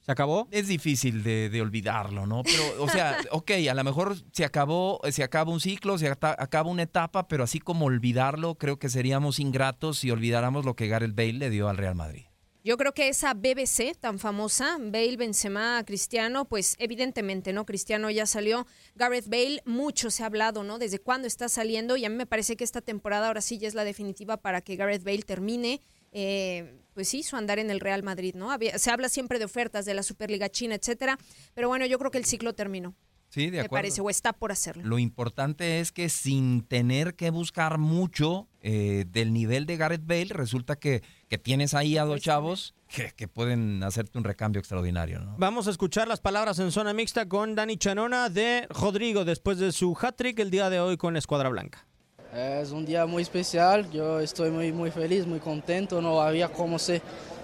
¿Se 0.00 0.12
acabó? 0.12 0.48
Es 0.50 0.66
difícil 0.66 1.22
de, 1.22 1.50
de 1.50 1.60
olvidarlo, 1.60 2.26
¿no? 2.26 2.42
Pero, 2.42 2.82
o 2.82 2.88
sea, 2.88 3.18
ok, 3.32 3.50
a 3.70 3.74
lo 3.74 3.84
mejor 3.84 4.16
se 4.32 4.44
acabó, 4.46 4.98
se 5.10 5.22
acaba 5.22 5.52
un 5.52 5.60
ciclo, 5.60 5.98
se 5.98 6.08
ata- 6.08 6.34
acaba 6.38 6.70
una 6.70 6.82
etapa, 6.84 7.28
pero 7.28 7.44
así 7.44 7.58
como 7.60 7.84
olvidarlo, 7.84 8.56
creo 8.56 8.78
que 8.78 8.88
seríamos 8.88 9.38
ingratos 9.38 9.98
si 9.98 10.10
olvidáramos 10.10 10.64
lo 10.64 10.74
que 10.74 10.88
Gareth 10.88 11.14
Bale 11.14 11.34
le 11.34 11.50
dio 11.50 11.68
al 11.68 11.76
Real 11.76 11.94
Madrid. 11.94 12.24
Yo 12.62 12.76
creo 12.76 12.92
que 12.92 13.08
esa 13.08 13.32
BBC 13.32 13.94
tan 13.98 14.18
famosa, 14.18 14.76
Bale, 14.78 15.16
Benzema, 15.16 15.82
Cristiano, 15.86 16.44
pues 16.44 16.76
evidentemente, 16.78 17.54
¿no? 17.54 17.64
Cristiano 17.64 18.10
ya 18.10 18.26
salió, 18.26 18.66
Gareth 18.96 19.28
Bale, 19.28 19.62
mucho 19.64 20.10
se 20.10 20.22
ha 20.22 20.26
hablado, 20.26 20.62
¿no? 20.62 20.78
Desde 20.78 20.98
cuándo 20.98 21.26
está 21.26 21.48
saliendo 21.48 21.96
y 21.96 22.04
a 22.04 22.10
mí 22.10 22.16
me 22.16 22.26
parece 22.26 22.56
que 22.56 22.64
esta 22.64 22.82
temporada 22.82 23.28
ahora 23.28 23.40
sí 23.40 23.56
ya 23.56 23.66
es 23.66 23.74
la 23.74 23.84
definitiva 23.84 24.36
para 24.36 24.60
que 24.60 24.76
Gareth 24.76 25.04
Bale 25.04 25.22
termine, 25.22 25.80
eh, 26.12 26.78
pues 26.92 27.08
sí, 27.08 27.22
su 27.22 27.36
andar 27.36 27.58
en 27.58 27.70
el 27.70 27.80
Real 27.80 28.02
Madrid, 28.02 28.34
¿no? 28.34 28.50
Había- 28.50 28.78
se 28.78 28.90
habla 28.90 29.08
siempre 29.08 29.38
de 29.38 29.46
ofertas 29.46 29.86
de 29.86 29.94
la 29.94 30.02
Superliga 30.02 30.50
China, 30.50 30.74
etcétera, 30.74 31.18
pero 31.54 31.68
bueno, 31.68 31.86
yo 31.86 31.98
creo 31.98 32.10
que 32.10 32.18
el 32.18 32.26
ciclo 32.26 32.52
terminó, 32.54 32.94
Sí, 33.30 33.46
de 33.46 33.52
me 33.52 33.60
acuerdo. 33.60 33.82
parece, 33.82 34.00
o 34.00 34.10
está 34.10 34.32
por 34.32 34.50
hacerlo. 34.50 34.82
Lo 34.84 34.98
importante 34.98 35.78
es 35.80 35.92
que 35.92 36.08
sin 36.08 36.62
tener 36.62 37.14
que 37.14 37.30
buscar 37.30 37.78
mucho 37.78 38.48
eh, 38.60 39.04
del 39.08 39.32
nivel 39.32 39.66
de 39.66 39.76
Gareth 39.76 40.04
Bale, 40.04 40.26
resulta 40.30 40.76
que, 40.76 41.02
que 41.28 41.38
tienes 41.38 41.72
ahí 41.74 41.96
a 41.96 42.04
dos 42.04 42.20
chavos 42.20 42.74
que, 42.88 43.12
que 43.12 43.28
pueden 43.28 43.84
hacerte 43.84 44.18
un 44.18 44.24
recambio 44.24 44.58
extraordinario, 44.58 45.20
¿no? 45.20 45.36
Vamos 45.38 45.68
a 45.68 45.70
escuchar 45.70 46.08
las 46.08 46.20
palabras 46.20 46.58
en 46.58 46.72
zona 46.72 46.92
mixta 46.92 47.28
con 47.28 47.54
Dani 47.54 47.76
Chanona 47.76 48.28
de 48.28 48.66
Rodrigo 48.68 49.24
después 49.24 49.58
de 49.58 49.70
su 49.70 49.96
hat-trick 50.00 50.40
el 50.40 50.50
día 50.50 50.68
de 50.68 50.80
hoy 50.80 50.96
con 50.96 51.12
la 51.12 51.20
Escuadra 51.20 51.48
Blanca. 51.48 51.86
Es 52.34 52.72
un 52.72 52.84
día 52.84 53.06
muy 53.06 53.22
especial, 53.22 53.90
yo 53.92 54.18
estoy 54.20 54.50
muy, 54.50 54.72
muy 54.72 54.90
feliz, 54.90 55.26
muy 55.26 55.38
contento, 55.38 56.00
no 56.02 56.20
había 56.20 56.48
cómo 56.48 56.78
ser 56.78 57.00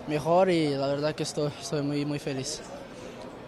mejor 0.08 0.50
y 0.50 0.70
la 0.70 0.86
verdad 0.88 1.14
que 1.14 1.22
estoy, 1.22 1.52
estoy 1.60 1.82
muy, 1.82 2.04
muy 2.04 2.18
feliz. 2.18 2.60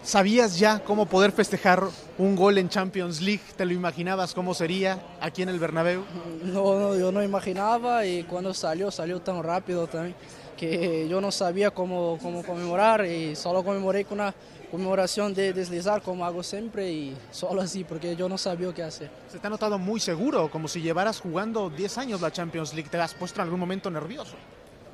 ¿Sabías 0.03 0.57
ya 0.57 0.79
cómo 0.79 1.05
poder 1.05 1.31
festejar 1.31 1.83
un 2.17 2.35
gol 2.35 2.57
en 2.57 2.69
Champions 2.69 3.21
League? 3.21 3.41
¿Te 3.55 3.65
lo 3.65 3.73
imaginabas 3.73 4.33
cómo 4.33 4.53
sería 4.53 4.99
aquí 5.19 5.41
en 5.41 5.49
el 5.49 5.59
Bernabéu? 5.59 6.03
No, 6.43 6.79
no, 6.79 6.97
yo 6.97 7.11
no 7.11 7.21
imaginaba 7.21 8.05
y 8.05 8.23
cuando 8.23 8.53
salió, 8.53 8.89
salió 8.91 9.19
tan 9.21 9.43
rápido 9.43 9.87
también 9.87 10.15
que 10.57 11.07
yo 11.07 11.21
no 11.21 11.31
sabía 11.31 11.71
cómo, 11.71 12.17
cómo 12.21 12.43
conmemorar 12.43 13.05
y 13.05 13.35
solo 13.35 13.63
conmemoré 13.63 14.03
con 14.03 14.19
una 14.19 14.33
conmemoración 14.69 15.33
de 15.33 15.53
deslizar 15.53 16.01
como 16.01 16.25
hago 16.25 16.43
siempre 16.43 16.91
y 16.91 17.15
solo 17.31 17.61
así 17.61 17.83
porque 17.83 18.15
yo 18.15 18.27
no 18.27 18.37
sabía 18.37 18.73
qué 18.73 18.83
hacer. 18.83 19.09
Se 19.29 19.39
te 19.39 19.47
ha 19.47 19.49
notado 19.49 19.77
muy 19.79 19.99
seguro, 19.99 20.49
como 20.51 20.67
si 20.67 20.81
llevaras 20.81 21.21
jugando 21.21 21.69
10 21.69 21.97
años 21.97 22.21
la 22.21 22.31
Champions 22.31 22.73
League. 22.73 22.89
¿Te 22.89 22.97
has 22.97 23.13
puesto 23.13 23.39
en 23.39 23.45
algún 23.45 23.59
momento 23.59 23.89
nervioso? 23.89 24.35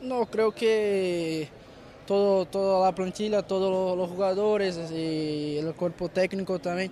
No, 0.01 0.25
creo 0.27 0.51
que 0.51 1.49
todo, 2.05 2.45
toda 2.45 2.85
la 2.85 2.95
plantilla, 2.95 3.41
todos 3.41 3.97
los 3.97 4.09
jugadores 4.09 4.77
y 4.91 5.57
el 5.57 5.73
cuerpo 5.73 6.09
técnico 6.09 6.59
también 6.59 6.91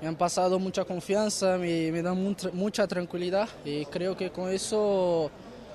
me 0.00 0.08
han 0.08 0.16
pasado 0.16 0.58
mucha 0.58 0.84
confianza, 0.84 1.58
me, 1.58 1.90
me 1.92 2.02
dan 2.02 2.36
mucha, 2.52 2.86
tranquilidad 2.86 3.48
y 3.64 3.84
creo 3.86 4.16
que 4.16 4.30
con 4.30 4.48
eso 4.50 5.30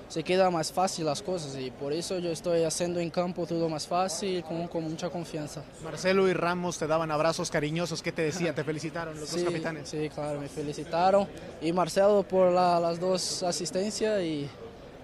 se 0.08 0.24
queda 0.24 0.52
más 0.52 0.72
fácil 0.72 1.06
las 1.06 1.22
cosas 1.22 1.58
y 1.60 1.72
por 1.72 1.92
eso 1.92 2.20
yo 2.20 2.30
estoy 2.32 2.64
haciendo 2.64 3.00
en 3.00 3.10
campo 3.10 3.46
todo 3.48 3.68
más 3.70 3.88
fácil, 3.88 4.44
con, 4.44 4.68
con 4.68 4.84
mucha 4.84 5.10
confianza. 5.10 5.64
Marcelo 5.84 6.28
y 6.28 6.34
Ramos 6.34 6.78
te 6.78 6.86
daban 6.86 7.10
abrazos 7.10 7.50
cariñosos. 7.50 8.04
¿Qué 8.04 8.12
te 8.12 8.22
decían? 8.22 8.54
¿Te 8.54 8.64
felicitaron 8.64 9.20
los 9.20 9.30
Sí, 9.30 9.38
dos 9.38 9.46
capitanes? 9.46 9.90
sí, 9.90 10.10
claro, 10.14 10.40
me 10.40 10.48
felicitaron 10.48 11.28
y 11.62 11.72
Marcelo 11.74 12.22
por 12.24 12.52
la- 12.52 12.80
las 12.80 13.00
dos 13.00 13.42
asistencias 13.44 14.22
y, 14.22 14.48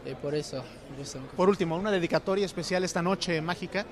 y 0.05 0.15
por 0.15 0.35
eso. 0.35 0.63
Por 1.35 1.49
último, 1.49 1.75
una 1.75 1.91
dedicatoria 1.91 2.45
especial 2.45 2.83
esta 2.83 3.01
noche 3.01 3.41
mágica. 3.41 3.85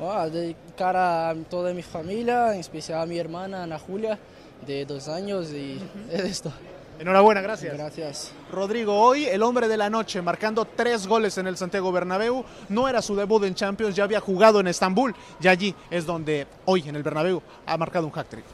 Ah, 0.00 0.28
dedicar 0.28 0.96
a 0.96 1.34
toda 1.48 1.74
mi 1.74 1.82
familia, 1.82 2.54
en 2.54 2.60
especial 2.60 3.02
a 3.02 3.06
mi 3.06 3.18
hermana 3.18 3.64
Ana 3.64 3.78
Julia, 3.78 4.18
de 4.66 4.86
dos 4.86 5.08
años, 5.08 5.50
y 5.50 5.78
es 6.10 6.20
esto. 6.24 6.52
Enhorabuena, 6.98 7.40
gracias. 7.40 7.74
Gracias. 7.74 8.32
Rodrigo, 8.52 8.94
hoy 8.94 9.24
el 9.24 9.42
hombre 9.42 9.68
de 9.68 9.76
la 9.78 9.88
noche, 9.88 10.20
marcando 10.20 10.66
tres 10.66 11.06
goles 11.06 11.38
en 11.38 11.46
el 11.46 11.56
Santiago 11.56 11.90
Bernabéu. 11.92 12.44
No 12.68 12.88
era 12.88 13.00
su 13.00 13.16
debut 13.16 13.42
en 13.44 13.54
Champions, 13.54 13.96
ya 13.96 14.04
había 14.04 14.20
jugado 14.20 14.60
en 14.60 14.66
Estambul 14.66 15.14
y 15.40 15.48
allí 15.48 15.74
es 15.90 16.04
donde 16.04 16.46
hoy 16.66 16.86
en 16.86 16.96
el 16.96 17.02
Bernabéu 17.02 17.42
ha 17.64 17.78
marcado 17.78 18.06
un 18.06 18.12
hat-trick. 18.14 18.44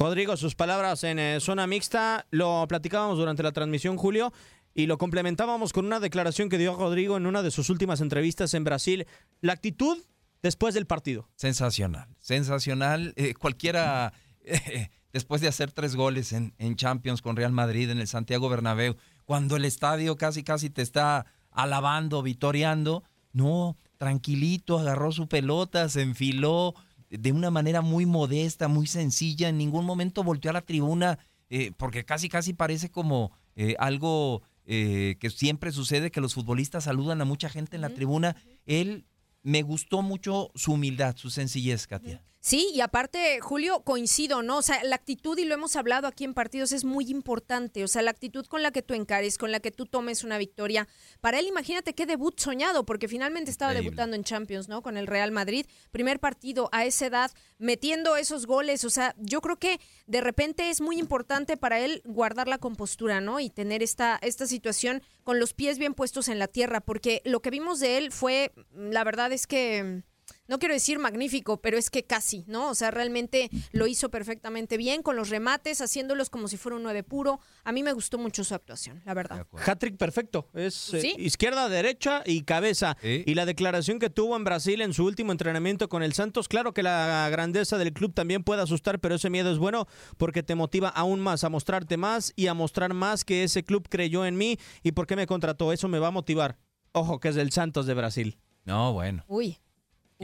Rodrigo, 0.00 0.34
sus 0.38 0.54
palabras 0.54 1.04
en 1.04 1.18
eh, 1.18 1.40
zona 1.40 1.66
mixta 1.66 2.24
lo 2.30 2.64
platicábamos 2.66 3.18
durante 3.18 3.42
la 3.42 3.52
transmisión, 3.52 3.98
Julio, 3.98 4.32
y 4.72 4.86
lo 4.86 4.96
complementábamos 4.96 5.74
con 5.74 5.84
una 5.84 6.00
declaración 6.00 6.48
que 6.48 6.56
dio 6.56 6.74
Rodrigo 6.74 7.18
en 7.18 7.26
una 7.26 7.42
de 7.42 7.50
sus 7.50 7.68
últimas 7.68 8.00
entrevistas 8.00 8.54
en 8.54 8.64
Brasil. 8.64 9.06
La 9.42 9.52
actitud 9.52 9.98
después 10.42 10.72
del 10.72 10.86
partido. 10.86 11.28
Sensacional, 11.36 12.08
sensacional. 12.18 13.12
Eh, 13.16 13.34
cualquiera, 13.34 14.14
eh, 14.42 14.88
después 15.12 15.42
de 15.42 15.48
hacer 15.48 15.70
tres 15.70 15.96
goles 15.96 16.32
en, 16.32 16.76
Champions 16.76 17.20
con 17.20 17.36
Real 17.36 17.52
Madrid 17.52 17.90
en 17.90 17.98
el 17.98 18.08
Santiago 18.08 18.48
Bernabéu, 18.48 18.96
cuando 19.26 19.56
el 19.56 19.66
estadio 19.66 20.16
casi 20.16 20.42
casi 20.42 20.70
te 20.70 20.80
está 20.80 21.26
alabando, 21.50 22.22
vitoreando, 22.22 23.04
no, 23.34 23.76
tranquilito, 23.98 24.78
agarró 24.78 25.12
su 25.12 25.28
pelota, 25.28 25.90
se 25.90 26.00
enfiló 26.00 26.74
de 27.10 27.32
una 27.32 27.50
manera 27.50 27.82
muy 27.82 28.06
modesta, 28.06 28.68
muy 28.68 28.86
sencilla, 28.86 29.48
en 29.48 29.58
ningún 29.58 29.84
momento 29.84 30.22
volteó 30.22 30.50
a 30.50 30.54
la 30.54 30.62
tribuna, 30.62 31.18
eh, 31.48 31.72
porque 31.76 32.04
casi 32.04 32.28
casi 32.28 32.52
parece 32.52 32.90
como 32.90 33.32
eh, 33.56 33.74
algo 33.78 34.42
eh, 34.64 35.16
que 35.18 35.30
siempre 35.30 35.72
sucede, 35.72 36.10
que 36.10 36.20
los 36.20 36.34
futbolistas 36.34 36.84
saludan 36.84 37.20
a 37.20 37.24
mucha 37.24 37.48
gente 37.48 37.76
en 37.76 37.82
la 37.82 37.90
tribuna. 37.90 38.36
Él 38.66 39.04
me 39.42 39.62
gustó 39.62 40.02
mucho 40.02 40.50
su 40.54 40.74
humildad, 40.74 41.16
su 41.16 41.30
sencillez, 41.30 41.86
Katia. 41.86 42.22
Sí, 42.42 42.70
y 42.74 42.80
aparte, 42.80 43.38
Julio, 43.40 43.82
coincido, 43.84 44.42
¿no? 44.42 44.58
O 44.58 44.62
sea, 44.62 44.82
la 44.82 44.96
actitud, 44.96 45.36
y 45.36 45.44
lo 45.44 45.52
hemos 45.52 45.76
hablado 45.76 46.06
aquí 46.06 46.24
en 46.24 46.32
partidos, 46.32 46.72
es 46.72 46.84
muy 46.84 47.10
importante. 47.10 47.84
O 47.84 47.88
sea, 47.88 48.00
la 48.00 48.10
actitud 48.10 48.46
con 48.46 48.62
la 48.62 48.70
que 48.70 48.80
tú 48.80 48.94
encares, 48.94 49.36
con 49.36 49.52
la 49.52 49.60
que 49.60 49.70
tú 49.70 49.84
tomes 49.84 50.24
una 50.24 50.38
victoria. 50.38 50.88
Para 51.20 51.38
él, 51.38 51.46
imagínate 51.46 51.94
qué 51.94 52.06
debut 52.06 52.40
soñado, 52.40 52.86
porque 52.86 53.08
finalmente 53.08 53.50
estaba 53.50 53.72
Increíble. 53.72 53.90
debutando 53.90 54.16
en 54.16 54.24
Champions, 54.24 54.70
¿no? 54.70 54.80
Con 54.80 54.96
el 54.96 55.06
Real 55.06 55.32
Madrid. 55.32 55.66
Primer 55.90 56.18
partido 56.18 56.70
a 56.72 56.86
esa 56.86 57.06
edad, 57.06 57.30
metiendo 57.58 58.16
esos 58.16 58.46
goles. 58.46 58.84
O 58.84 58.90
sea, 58.90 59.14
yo 59.18 59.42
creo 59.42 59.58
que 59.58 59.78
de 60.06 60.22
repente 60.22 60.70
es 60.70 60.80
muy 60.80 60.98
importante 60.98 61.58
para 61.58 61.78
él 61.80 62.00
guardar 62.06 62.48
la 62.48 62.56
compostura, 62.56 63.20
¿no? 63.20 63.38
Y 63.40 63.50
tener 63.50 63.82
esta, 63.82 64.18
esta 64.22 64.46
situación 64.46 65.02
con 65.24 65.40
los 65.40 65.52
pies 65.52 65.78
bien 65.78 65.92
puestos 65.92 66.28
en 66.28 66.38
la 66.38 66.48
tierra, 66.48 66.80
porque 66.80 67.20
lo 67.26 67.42
que 67.42 67.50
vimos 67.50 67.80
de 67.80 67.98
él 67.98 68.12
fue, 68.12 68.52
la 68.72 69.04
verdad 69.04 69.30
es 69.30 69.46
que 69.46 70.04
no 70.48 70.58
quiero 70.58 70.74
decir 70.74 70.98
magnífico, 70.98 71.60
pero 71.60 71.78
es 71.78 71.90
que 71.90 72.04
casi, 72.04 72.44
¿no? 72.46 72.70
O 72.70 72.74
sea, 72.74 72.90
realmente 72.90 73.50
lo 73.72 73.86
hizo 73.86 74.10
perfectamente 74.10 74.76
bien 74.76 75.02
con 75.02 75.16
los 75.16 75.28
remates, 75.30 75.80
haciéndolos 75.80 76.30
como 76.30 76.48
si 76.48 76.56
fuera 76.56 76.76
un 76.76 76.82
9 76.82 77.02
puro. 77.02 77.40
A 77.64 77.72
mí 77.72 77.82
me 77.82 77.92
gustó 77.92 78.18
mucho 78.18 78.44
su 78.44 78.54
actuación, 78.54 79.02
la 79.04 79.14
verdad. 79.14 79.46
Hat-trick 79.66 79.96
perfecto. 79.96 80.48
Es 80.54 80.92
eh, 80.94 81.00
Sí. 81.00 81.14
izquierda, 81.18 81.68
derecha 81.68 82.22
y 82.26 82.42
cabeza. 82.42 82.96
Y 83.02 83.34
la 83.34 83.46
declaración 83.46 83.98
que 83.98 84.10
tuvo 84.10 84.36
en 84.36 84.44
Brasil 84.44 84.80
en 84.82 84.92
su 84.94 85.04
último 85.04 85.32
entrenamiento 85.32 85.88
con 85.88 86.02
el 86.02 86.12
Santos, 86.12 86.48
claro 86.48 86.74
que 86.74 86.82
la 86.82 87.28
grandeza 87.30 87.78
del 87.78 87.92
club 87.92 88.12
también 88.14 88.42
puede 88.44 88.62
asustar, 88.62 89.00
pero 89.00 89.14
ese 89.14 89.30
miedo 89.30 89.50
es 89.52 89.58
bueno 89.58 89.86
porque 90.16 90.42
te 90.42 90.54
motiva 90.54 90.88
aún 90.88 91.20
más 91.20 91.44
a 91.44 91.48
mostrarte 91.48 91.96
más 91.96 92.32
y 92.36 92.46
a 92.48 92.54
mostrar 92.54 92.94
más 92.94 93.24
que 93.24 93.44
ese 93.44 93.64
club 93.64 93.88
creyó 93.88 94.24
en 94.26 94.36
mí 94.36 94.58
y 94.82 94.92
por 94.92 95.06
qué 95.06 95.16
me 95.16 95.26
contrató. 95.26 95.72
Eso 95.72 95.88
me 95.88 95.98
va 95.98 96.08
a 96.08 96.12
motivar. 96.12 96.58
Ojo, 96.92 97.20
que 97.20 97.28
es 97.28 97.34
del 97.34 97.52
Santos 97.52 97.86
de 97.86 97.94
Brasil. 97.94 98.38
No, 98.64 98.92
bueno. 98.92 99.24
Uy. 99.28 99.58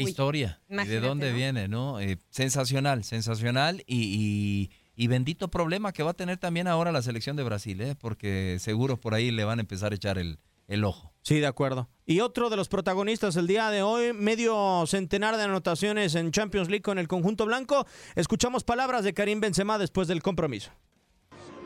Uy. 0.05 0.11
historia. 0.11 0.61
¿Y 0.69 0.75
de 0.87 1.01
dónde 1.01 1.31
¿no? 1.31 1.37
viene, 1.37 1.69
no? 1.69 2.01
Eh, 2.01 2.19
sensacional, 2.31 3.05
sensacional 3.05 3.83
y, 3.87 3.97
y- 3.97 4.71
y 4.99 5.09
bendito 5.09 5.49
problema 5.49 5.93
que 5.93 6.03
va 6.03 6.13
a 6.13 6.15
tener 6.15 6.39
también 6.39 6.67
ahora 6.69 6.91
la 6.93 7.03
selección 7.03 7.37
de 7.37 7.43
Brasil, 7.43 7.81
¿eh? 7.83 7.95
Porque 7.99 8.57
seguro 8.61 8.97
por 8.99 9.13
ahí 9.15 9.31
le 9.31 9.45
van 9.45 9.59
a 9.59 9.63
empezar 9.63 9.93
a 9.93 9.95
echar 9.95 10.17
el, 10.17 10.39
el 10.69 10.85
ojo. 10.85 11.13
Sí, 11.23 11.39
de 11.41 11.47
acuerdo. 11.47 11.89
Y 12.07 12.21
otro 12.21 12.49
de 12.51 12.57
los 12.57 12.69
protagonistas 12.69 13.37
el 13.37 13.47
día 13.47 13.69
de 13.71 13.83
hoy, 13.83 14.13
medio 14.15 14.85
centenar 14.87 15.37
de 15.37 15.43
anotaciones 15.43 16.15
en 16.15 16.31
Champions 16.31 16.69
League 16.71 16.83
con 16.83 16.99
el 16.99 17.09
conjunto 17.09 17.45
blanco. 17.45 17.87
Escuchamos 18.15 18.65
palabras 18.65 19.05
de 19.05 19.13
Karim 19.13 19.41
Benzema 19.41 19.77
después 19.77 20.09
del 20.09 20.23
compromiso. 20.23 20.71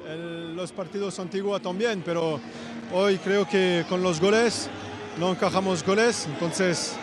El- 0.09 0.57
los 0.57 0.73
partidos 0.73 1.19
antiguos 1.21 1.63
también, 1.63 2.03
pero 2.05 2.41
hoy 2.93 3.19
creo 3.19 3.47
que 3.49 3.85
con 3.89 4.03
los 4.03 4.21
goles 4.21 4.69
no 5.19 5.31
encajamos 5.31 5.85
goles, 5.85 6.27
entonces 6.27 6.97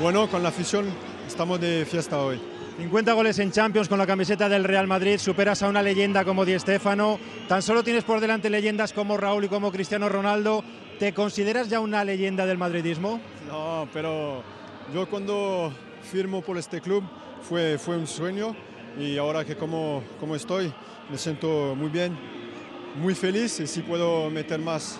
bueno, 0.00 0.28
con 0.28 0.42
la 0.42 0.48
afición 0.48 0.86
estamos 1.26 1.60
de 1.60 1.86
fiesta 1.88 2.18
hoy. 2.20 2.40
50 2.78 3.12
goles 3.12 3.38
en 3.38 3.52
Champions 3.52 3.88
con 3.88 3.98
la 3.98 4.06
camiseta 4.06 4.48
del 4.48 4.64
Real 4.64 4.88
Madrid, 4.88 5.18
superas 5.18 5.62
a 5.62 5.68
una 5.68 5.82
leyenda 5.82 6.24
como 6.24 6.44
Di 6.44 6.58
Stéfano, 6.58 7.20
tan 7.48 7.62
solo 7.62 7.84
tienes 7.84 8.02
por 8.02 8.20
delante 8.20 8.50
leyendas 8.50 8.92
como 8.92 9.16
Raúl 9.16 9.44
y 9.44 9.48
como 9.48 9.70
Cristiano 9.70 10.08
Ronaldo. 10.08 10.64
¿Te 10.98 11.14
consideras 11.14 11.68
ya 11.68 11.80
una 11.80 12.04
leyenda 12.04 12.46
del 12.46 12.58
madridismo? 12.58 13.20
No, 13.46 13.88
pero 13.92 14.42
yo 14.92 15.08
cuando 15.08 15.72
firmo 16.02 16.42
por 16.42 16.58
este 16.58 16.80
club 16.80 17.04
fue, 17.42 17.78
fue 17.78 17.96
un 17.96 18.06
sueño 18.06 18.56
y 18.98 19.16
ahora 19.18 19.44
que 19.44 19.56
como, 19.56 20.02
como 20.18 20.34
estoy 20.34 20.72
me 21.10 21.18
siento 21.18 21.74
muy 21.76 21.90
bien, 21.90 22.16
muy 22.96 23.14
feliz 23.14 23.60
y 23.60 23.66
si 23.66 23.82
puedo 23.82 24.30
meter 24.30 24.58
más, 24.60 24.98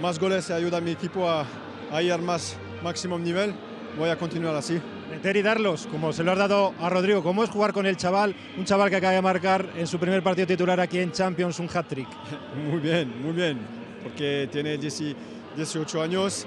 más 0.00 0.18
goles 0.18 0.48
y 0.48 0.52
ayudar 0.54 0.80
a 0.80 0.84
mi 0.84 0.92
equipo 0.92 1.28
a, 1.28 1.46
a 1.90 2.02
ir 2.02 2.12
al 2.12 2.22
más 2.22 2.56
máximo 2.82 3.18
nivel, 3.18 3.54
voy 3.96 4.10
a 4.10 4.16
continuar 4.16 4.54
así. 4.54 4.80
Meter 5.10 5.36
y 5.36 5.42
darlos, 5.42 5.86
como 5.86 6.12
se 6.12 6.24
lo 6.24 6.32
has 6.32 6.38
dado 6.38 6.74
a 6.80 6.88
Rodrigo. 6.88 7.22
¿Cómo 7.22 7.44
es 7.44 7.50
jugar 7.50 7.72
con 7.72 7.86
el 7.86 7.96
chaval? 7.96 8.34
Un 8.56 8.64
chaval 8.64 8.90
que 8.90 8.96
acaba 8.96 9.12
de 9.12 9.22
marcar 9.22 9.70
en 9.76 9.86
su 9.86 9.98
primer 9.98 10.22
partido 10.22 10.46
titular 10.46 10.80
aquí 10.80 10.98
en 10.98 11.12
Champions 11.12 11.58
un 11.58 11.68
hat-trick. 11.72 12.08
Muy 12.70 12.80
bien, 12.80 13.22
muy 13.22 13.32
bien, 13.32 13.58
porque 14.02 14.48
tiene 14.50 14.78
10 14.78 15.16
18 15.56 16.02
años, 16.02 16.46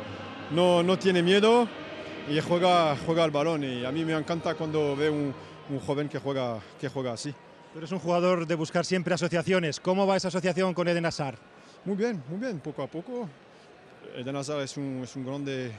no, 0.51 0.81
no 0.81 0.97
tiene 0.97 1.21
miedo 1.21 1.67
y 2.27 2.39
juega, 2.39 2.95
juega 3.05 3.23
al 3.23 3.29
balón 3.29 3.63
y 3.63 3.85
a 3.85 3.91
mí 3.91 4.03
me 4.03 4.13
encanta 4.13 4.55
cuando 4.55 4.95
veo 4.95 5.13
un, 5.13 5.33
un 5.69 5.79
joven 5.79 6.09
que 6.09 6.17
juega, 6.17 6.59
que 6.79 6.89
juega 6.89 7.13
así. 7.13 7.31
Tú 7.71 7.79
eres 7.79 7.91
un 7.91 7.99
jugador 7.99 8.47
de 8.47 8.55
buscar 8.55 8.83
siempre 8.85 9.13
asociaciones. 9.13 9.79
¿Cómo 9.79 10.07
va 10.07 10.15
esa 10.15 10.29
asociación 10.29 10.73
con 10.73 10.87
Eden 10.87 11.05
Hazard? 11.05 11.37
Muy 11.83 11.95
bien, 11.95 12.23
muy 12.29 12.39
bien, 12.39 12.59
poco 12.59 12.81
a 12.81 12.87
poco. 12.87 13.29
Eden 14.15 14.35
Hazard 14.35 14.61
es 14.61 14.77
un, 14.77 15.01
es 15.03 15.15
un 15.15 15.25
grande 15.25 15.71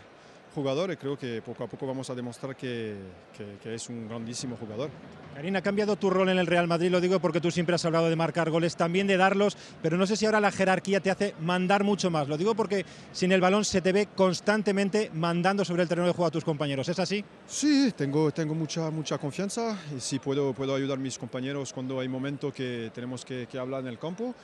jugador 0.57 0.91
y 0.91 0.97
creo 0.97 1.17
que 1.19 1.43
poco 1.43 1.65
a 1.65 1.67
poco 1.69 1.87
vamos 1.87 2.09
a 2.11 2.15
demostrar 2.15 2.57
que, 2.57 2.97
que- 3.37 3.59
que 3.63 3.75
es 3.75 3.89
un 3.91 4.09
grandísimo 4.09 4.57
jugador. 4.57 4.89
Karina, 5.35 5.59
ha 5.59 5.63
cambiado 5.63 5.97
tu 5.97 6.09
rol 6.09 6.31
en 6.31 6.39
el 6.39 6.47
Real 6.47 6.67
Madrid, 6.67 6.91
lo 6.91 6.99
digo 6.99 7.21
porque 7.21 7.43
tú 7.43 7.51
siempre 7.51 7.75
has 7.75 7.85
hablado 7.85 8.09
de 8.09 8.17
marcar 8.17 8.49
goles, 8.51 8.75
también 8.75 9.07
de 9.07 9.19
darlos, 9.19 9.55
pero 9.83 9.99
no 9.99 10.07
sé 10.07 10.17
si 10.17 10.25
ahora 10.25 10.41
la 10.41 10.51
jerarquía 10.51 11.01
te 11.01 11.11
hace 11.11 11.35
mandar 11.43 11.85
mucho 11.85 12.11
más. 12.11 12.27
Lo 12.27 12.39
digo 12.39 12.55
porque 12.55 12.87
sin 13.13 13.33
el 13.33 13.43
balón 13.43 13.67
se 13.67 13.83
te 13.83 13.93
ve 13.93 14.09
constantemente 14.17 15.11
mandando 15.13 15.63
sobre 15.63 15.83
el 15.83 15.89
terreno 15.91 16.07
de 16.07 16.15
juego 16.15 16.27
a 16.29 16.31
tus 16.31 16.43
compañeros. 16.45 16.89
¿Es 16.89 16.99
así? 16.99 17.23
Sí, 17.47 17.93
tengo, 17.95 18.31
tengo 18.31 18.55
mucha, 18.55 18.91
mucha 18.91 19.19
confianza 19.19 19.77
y 19.95 20.01
si 20.01 20.19
puedo, 20.19 20.55
puedo 20.55 20.75
ayudar 20.75 20.97
a 20.97 21.01
mis 21.03 21.19
compañeros 21.19 21.71
cuando 21.75 22.01
hay 22.01 22.09
momentos 22.09 22.55
que 22.55 22.91
tenemos 22.95 23.23
que, 23.23 23.47
que 23.47 23.59
hablar 23.59 23.83
en 23.83 23.89
el 23.89 23.99
campo, 23.99 24.35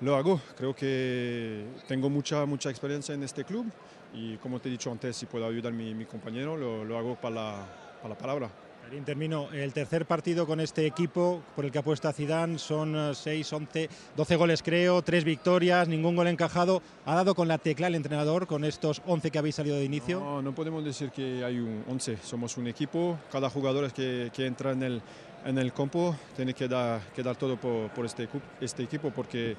lo 0.00 0.16
hago. 0.16 0.40
Creo 0.56 0.74
que 0.74 1.66
tengo 1.86 2.08
mucha, 2.08 2.46
mucha 2.46 2.70
experiencia 2.70 3.14
en 3.14 3.22
este 3.24 3.44
club 3.44 3.66
y 4.14 4.36
como 4.38 4.60
te 4.60 4.68
he 4.68 4.72
dicho 4.72 4.90
antes, 4.90 5.16
si 5.16 5.26
puedo 5.26 5.46
ayudar 5.46 5.72
a 5.72 5.76
mi, 5.76 5.94
mi 5.94 6.04
compañero, 6.04 6.56
lo, 6.56 6.84
lo 6.84 6.98
hago 6.98 7.16
para 7.16 7.34
la, 7.34 7.66
para 8.00 8.14
la 8.14 8.18
palabra. 8.18 8.50
Karim, 8.84 9.02
termino. 9.02 9.48
El 9.50 9.72
tercer 9.72 10.04
partido 10.04 10.46
con 10.46 10.60
este 10.60 10.86
equipo 10.86 11.42
por 11.56 11.64
el 11.64 11.70
que 11.72 11.78
apuesta 11.78 12.12
Zidane 12.12 12.58
son 12.58 12.94
eh, 12.94 13.12
6, 13.14 13.50
11, 13.54 13.88
12 14.14 14.36
goles 14.36 14.62
creo, 14.62 15.00
3 15.00 15.24
victorias, 15.24 15.88
ningún 15.88 16.14
gol 16.14 16.26
encajado. 16.28 16.82
¿Ha 17.06 17.14
dado 17.14 17.34
con 17.34 17.48
la 17.48 17.56
tecla 17.56 17.86
el 17.86 17.94
entrenador 17.94 18.46
con 18.46 18.62
estos 18.62 19.00
11 19.06 19.30
que 19.30 19.38
habéis 19.38 19.54
salido 19.54 19.76
de 19.76 19.84
inicio? 19.84 20.20
No, 20.20 20.42
no 20.42 20.54
podemos 20.54 20.84
decir 20.84 21.10
que 21.10 21.42
hay 21.42 21.58
un 21.60 21.82
11, 21.88 22.18
somos 22.22 22.58
un 22.58 22.66
equipo, 22.66 23.18
cada 23.32 23.48
jugador 23.48 23.90
que, 23.90 24.30
que 24.34 24.44
entra 24.46 24.72
en 24.72 24.82
el, 24.82 25.02
en 25.46 25.56
el 25.56 25.72
campo 25.72 26.14
tiene 26.36 26.52
que 26.52 26.68
dar, 26.68 27.00
que 27.14 27.22
dar 27.22 27.36
todo 27.36 27.56
por, 27.56 27.88
por 27.88 28.04
este, 28.04 28.24
equipo- 28.24 28.44
este 28.60 28.82
equipo 28.82 29.10
porque 29.10 29.56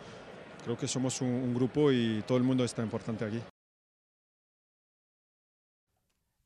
creo 0.64 0.78
que 0.78 0.88
somos 0.88 1.20
un, 1.22 1.30
un 1.30 1.54
grupo 1.56 1.92
y 1.92 2.24
todo 2.28 2.38
el 2.38 2.44
mundo 2.44 2.64
está 2.64 2.84
importante 2.84 3.26
aquí. 3.26 3.42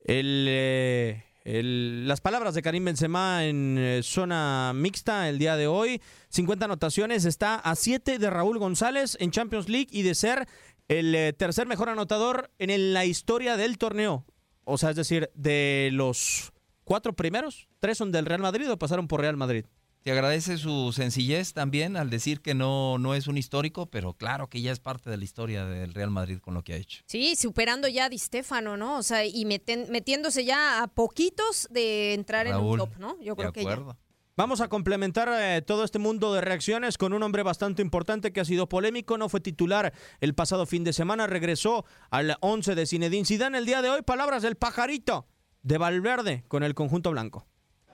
El, 0.04 0.46
eh, 0.48 1.24
las 1.44 2.22
palabras 2.22 2.54
de 2.54 2.62
Karim 2.62 2.86
Benzema 2.86 3.46
en 3.46 3.78
eh, 3.78 4.02
zona 4.04 4.72
mixta 4.76 5.30
el 5.30 5.40
día 5.40 5.56
de 5.56 5.68
hoy. 5.68 6.02
50 6.30 6.66
anotaciones. 6.66 7.26
Está 7.26 7.56
a 7.56 7.76
7 7.76 8.20
de 8.20 8.30
Raúl 8.30 8.60
González 8.60 9.18
en 9.20 9.32
Champions 9.32 9.70
League 9.70 9.88
y 9.92 10.04
de 10.04 10.16
ser 10.16 10.48
el 10.88 11.14
eh, 11.16 11.34
tercer 11.34 11.68
mejor 11.68 11.90
anotador 11.90 12.52
en 12.60 12.94
la 12.94 13.06
historia 13.06 13.58
del 13.58 13.78
torneo. 13.78 14.26
O 14.64 14.78
sea, 14.78 14.92
es 14.92 14.96
decir, 14.96 15.32
de 15.34 15.90
los 15.94 16.52
cuatro 16.84 17.14
primeros, 17.14 17.68
tres 17.80 17.98
son 17.98 18.12
del 18.12 18.26
Real 18.26 18.42
Madrid 18.42 18.70
o 18.72 18.78
pasaron 18.78 19.08
por 19.08 19.22
Real 19.22 19.38
Madrid. 19.38 19.66
Te 20.04 20.12
agradece 20.14 20.58
su 20.58 20.94
sencillez 20.94 21.52
también 21.54 21.98
al 21.98 22.10
decir 22.10 22.40
que 22.42 22.54
no, 22.54 22.98
no 22.98 23.14
es 23.16 23.28
un 23.28 23.38
histórico, 23.38 23.88
pero 23.88 24.14
claro 24.14 24.48
que 24.48 24.62
ya 24.62 24.72
es 24.72 24.80
parte 24.80 25.10
de 25.10 25.18
la 25.18 25.24
historia 25.26 25.66
del 25.66 25.94
Real 25.94 26.10
Madrid 26.10 26.40
con 26.40 26.54
lo 26.54 26.64
que 26.64 26.74
ha 26.74 26.78
hecho. 26.78 27.04
Sí, 27.06 27.36
superando 27.36 27.88
ya 27.90 28.06
a 28.06 28.10
Di 28.10 28.18
Stéfano, 28.18 28.78
¿no? 28.78 28.98
O 28.98 29.04
sea, 29.04 29.26
y 29.26 29.44
meten- 29.46 29.90
metiéndose 29.90 30.46
ya 30.46 30.82
a 30.82 30.88
poquitos 30.88 31.68
de 31.70 32.14
entrar 32.14 32.48
en 32.48 32.56
un 32.56 32.78
top, 32.78 32.98
¿no? 32.98 33.18
Yo 33.22 33.36
de 33.36 33.42
creo 33.42 33.52
que 33.52 33.64
ya. 33.64 33.72
acuerdo. 33.74 33.98
Vamos 34.38 34.62
a 34.62 34.70
complementar 34.70 35.30
eh, 35.38 35.62
todo 35.62 35.84
este 35.84 36.00
mundo 36.00 36.34
de 36.34 36.40
reacciones 36.40 36.98
con 36.98 37.12
un 37.12 37.22
hombre 37.22 37.44
bastante 37.44 37.82
importante 37.82 38.32
que 38.32 38.40
ha 38.40 38.46
sido 38.46 38.70
polémico, 38.70 39.18
no 39.18 39.28
fue 39.28 39.42
titular 39.42 39.92
el 40.22 40.34
pasado 40.34 40.66
fin 40.66 40.86
de 40.86 40.94
semana, 40.94 41.28
regresó 41.28 41.84
al 42.10 42.38
11 42.40 42.74
de 42.74 42.86
Zinedine 42.88 43.26
Zidane 43.26 43.58
el 43.58 43.66
día 43.66 43.82
de 43.82 43.90
hoy, 43.90 44.02
palabras 44.02 44.44
del 44.44 44.56
pajarito 44.56 45.28
de 45.62 45.78
Valverde 45.78 46.46
con 46.48 46.64
el 46.64 46.74
conjunto 46.74 47.12
blanco. 47.12 47.46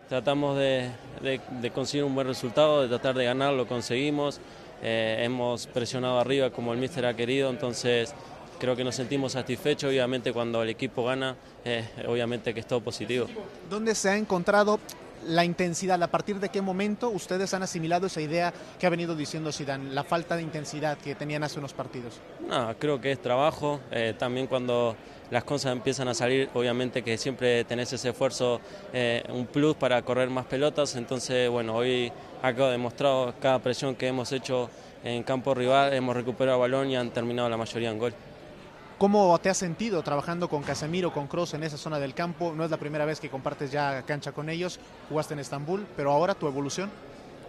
Tratamos 0.09 0.57
de, 0.57 0.89
de- 1.21 1.41
de 1.61 1.71
conseguir 1.71 2.03
un 2.03 2.13
buen 2.13 2.27
resultado, 2.27 2.83
de 2.83 2.87
tratar 2.87 3.15
de 3.15 3.25
ganar, 3.25 3.53
lo 3.53 3.67
conseguimos. 3.67 4.39
Eh, 4.83 5.21
hemos 5.23 5.65
presionado 5.67 6.19
arriba 6.19 6.51
como 6.51 6.73
el 6.73 6.79
míster 6.79 7.05
ha 7.05 7.15
querido, 7.15 7.49
entonces 7.49 8.13
creo 8.59 8.75
que 8.75 8.83
nos 8.83 8.95
sentimos 8.95 9.31
satisfechos. 9.31 9.89
Obviamente 9.89 10.31
cuando 10.31 10.61
el 10.61 10.69
equipo 10.69 11.05
gana, 11.05 11.35
eh, 11.63 11.87
obviamente 12.07 12.53
que 12.53 12.59
es 12.59 12.67
todo 12.67 12.81
positivo. 12.81 13.27
¿Dónde 13.69 13.95
se 13.95 14.09
ha 14.09 14.17
encontrado 14.17 14.79
la 15.25 15.43
intensidad? 15.43 16.01
¿A 16.03 16.07
partir 16.07 16.39
de 16.39 16.49
qué 16.49 16.61
momento 16.61 17.09
ustedes 17.09 17.51
han 17.55 17.63
asimilado 17.63 18.05
esa 18.05 18.21
idea 18.21 18.53
que 18.79 18.85
ha 18.85 18.91
venido 18.91 19.15
diciendo 19.15 19.51
Zidane, 19.51 19.91
la 19.91 20.03
falta 20.03 20.35
de 20.35 20.43
intensidad 20.43 20.99
que 20.99 21.15
tenían 21.15 21.43
hace 21.43 21.57
unos 21.57 21.73
partidos? 21.73 22.19
No, 22.47 22.75
creo 22.77 23.01
que 23.01 23.11
es 23.11 23.19
trabajo. 23.19 23.79
eh, 23.91 24.13
también 24.19 24.45
cuando 24.45 24.95
las 25.31 25.43
cosas 25.43 25.71
empiezan 25.71 26.07
a 26.07 26.13
salir, 26.13 26.49
obviamente 26.53 27.03
que 27.03 27.17
siempre 27.17 27.63
tenés 27.63 27.91
ese 27.93 28.09
esfuerzo, 28.09 28.61
eh, 28.93 29.23
un 29.29 29.45
plus 29.47 29.75
para 29.75 30.01
correr 30.01 30.29
más 30.29 30.45
pelotas. 30.45 30.95
Entonces, 30.95 31.49
bueno, 31.49 31.75
hoy 31.75 32.11
ha 32.41 32.51
demostrado 32.51 33.33
cada 33.39 33.59
presión 33.59 33.95
que 33.95 34.07
hemos 34.07 34.31
hecho 34.31 34.69
en 35.03 35.23
campo 35.23 35.53
rival, 35.53 35.93
hemos 35.93 36.15
recuperado 36.15 36.59
balón 36.59 36.89
y 36.89 36.95
han 36.95 37.11
terminado 37.11 37.49
la 37.49 37.57
mayoría 37.57 37.91
en 37.91 37.99
gol. 37.99 38.13
¿Cómo 38.97 39.37
te 39.39 39.49
has 39.49 39.57
sentido 39.57 40.01
trabajando 40.03 40.47
con 40.47 40.63
Casemiro, 40.63 41.11
con 41.11 41.27
Kroos 41.27 41.53
en 41.53 41.63
esa 41.63 41.77
zona 41.77 41.99
del 41.99 42.13
campo? 42.13 42.53
No 42.55 42.63
es 42.63 42.71
la 42.71 42.77
primera 42.77 43.03
vez 43.03 43.19
que 43.19 43.29
compartes 43.29 43.69
ya 43.69 44.03
cancha 44.03 44.31
con 44.31 44.49
ellos, 44.49 44.79
jugaste 45.09 45.33
en 45.33 45.41
Estambul, 45.41 45.85
pero 45.97 46.11
ahora 46.11 46.33
tu 46.33 46.47
evolución. 46.47 46.89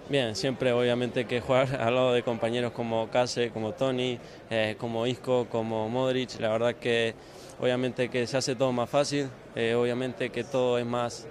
Bien, 0.09 0.37
siempre 0.37 0.73
obviamente 0.73 1.25
que 1.25 1.41
jugar 1.41 1.75
al 1.81 1.97
lado 1.97 2.13
de 2.13 2.23
compañeros 2.23 2.71
como 2.73 3.09
Case, 3.11 3.51
como 3.51 3.73
Tony, 3.73 4.21
eh, 4.51 4.77
como 4.79 5.05
Isco, 5.05 5.49
como 5.51 5.89
Modric, 5.89 6.39
la 6.39 6.51
verdad 6.51 6.77
que 6.77 7.15
obviamente 7.61 8.09
que 8.09 8.25
se 8.29 8.37
hace 8.37 8.55
todo 8.55 8.71
más 8.71 8.89
fácil, 8.89 9.29
eh, 9.57 9.75
obviamente 9.75 10.31
que 10.31 10.45
todo 10.45 10.79
es 10.79 10.87
más, 10.87 11.27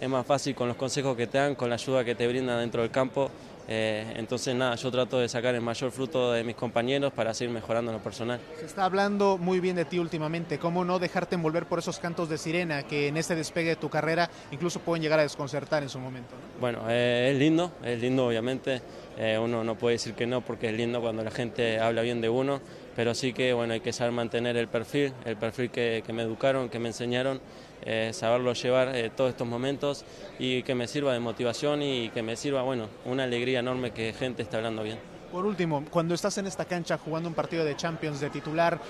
es 0.00 0.08
más 0.08 0.26
fácil 0.26 0.56
con 0.56 0.66
los 0.66 0.76
consejos 0.76 1.16
que 1.16 1.28
te 1.28 1.38
dan, 1.38 1.54
con 1.54 1.68
la 1.68 1.76
ayuda 1.76 2.04
que 2.04 2.16
te 2.16 2.26
brindan 2.26 2.58
dentro 2.58 2.82
del 2.82 2.90
campo. 2.90 3.30
Eh, 3.68 4.14
entonces 4.16 4.54
nada, 4.54 4.76
yo 4.76 4.90
trato 4.92 5.18
de 5.18 5.28
sacar 5.28 5.54
el 5.54 5.60
mayor 5.60 5.90
fruto 5.90 6.32
de 6.32 6.44
mis 6.44 6.54
compañeros 6.54 7.12
para 7.12 7.34
seguir 7.34 7.52
mejorando 7.52 7.90
en 7.90 7.98
lo 7.98 8.02
personal. 8.02 8.40
Se 8.58 8.66
está 8.66 8.84
hablando 8.84 9.38
muy 9.38 9.58
bien 9.58 9.74
de 9.74 9.84
ti 9.84 9.98
últimamente, 9.98 10.58
cómo 10.58 10.84
no 10.84 10.98
dejarte 10.98 11.34
envolver 11.34 11.66
por 11.66 11.80
esos 11.80 11.98
cantos 11.98 12.28
de 12.28 12.38
sirena 12.38 12.84
que 12.84 13.08
en 13.08 13.16
este 13.16 13.34
despegue 13.34 13.70
de 13.70 13.76
tu 13.76 13.88
carrera 13.88 14.30
incluso 14.52 14.80
pueden 14.80 15.02
llegar 15.02 15.18
a 15.18 15.22
desconcertar 15.22 15.82
en 15.82 15.88
su 15.88 15.98
momento. 15.98 16.34
¿no? 16.34 16.60
Bueno, 16.60 16.82
eh, 16.88 17.30
es 17.32 17.38
lindo, 17.38 17.72
es 17.82 18.00
lindo 18.00 18.26
obviamente, 18.26 18.82
eh, 19.18 19.38
uno 19.38 19.64
no 19.64 19.76
puede 19.76 19.94
decir 19.94 20.14
que 20.14 20.26
no 20.26 20.42
porque 20.42 20.68
es 20.68 20.74
lindo 20.74 21.00
cuando 21.00 21.24
la 21.24 21.30
gente 21.32 21.80
habla 21.80 22.02
bien 22.02 22.20
de 22.20 22.28
uno, 22.28 22.60
pero 22.94 23.14
sí 23.14 23.32
que 23.32 23.52
bueno, 23.52 23.72
hay 23.72 23.80
que 23.80 23.92
saber 23.92 24.12
mantener 24.12 24.56
el 24.56 24.68
perfil, 24.68 25.12
el 25.24 25.36
perfil 25.36 25.70
que, 25.70 26.04
que 26.06 26.12
me 26.12 26.22
educaron, 26.22 26.68
que 26.68 26.78
me 26.78 26.88
enseñaron, 26.88 27.40
eh, 27.86 28.10
saberlo 28.12 28.52
llevar 28.52 28.96
eh, 28.96 29.10
todos 29.14 29.30
estos 29.30 29.46
momentos 29.46 30.04
y 30.40 30.64
que 30.64 30.74
me 30.74 30.88
sirva 30.88 31.12
de 31.12 31.20
motivación 31.20 31.82
y 31.82 32.10
que 32.10 32.20
me 32.20 32.34
sirva, 32.34 32.62
bueno, 32.62 32.88
una 33.04 33.22
alegría 33.22 33.60
enorme 33.60 33.92
que 33.92 34.12
gente 34.12 34.42
esté 34.42 34.56
hablando 34.56 34.82
bien. 34.82 34.98
Por 35.30 35.46
último, 35.46 35.84
cuando 35.88 36.12
estás 36.12 36.36
en 36.38 36.48
esta 36.48 36.64
cancha 36.64 36.98
jugando 36.98 37.28
un 37.28 37.34
partido 37.34 37.64
de 37.64 37.76
Champions 37.76 38.18
de 38.18 38.28
titular, 38.30 38.80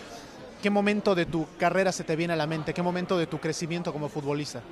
¿qué 0.63 0.71
momento 0.71 1.15
de 1.15 1.27
tu 1.27 1.47
carrera 1.59 1.93
se 1.93 2.05
te 2.05 2.17
viene 2.17 2.33
a 2.33 2.37
la 2.37 2.47
mente? 2.47 2.73
¿Qué 2.73 2.83
momento 2.83 3.19
de 3.19 3.27
tu 3.27 3.39
crecimiento 3.39 3.93
como 3.93 4.09
futbolista? 4.09 4.63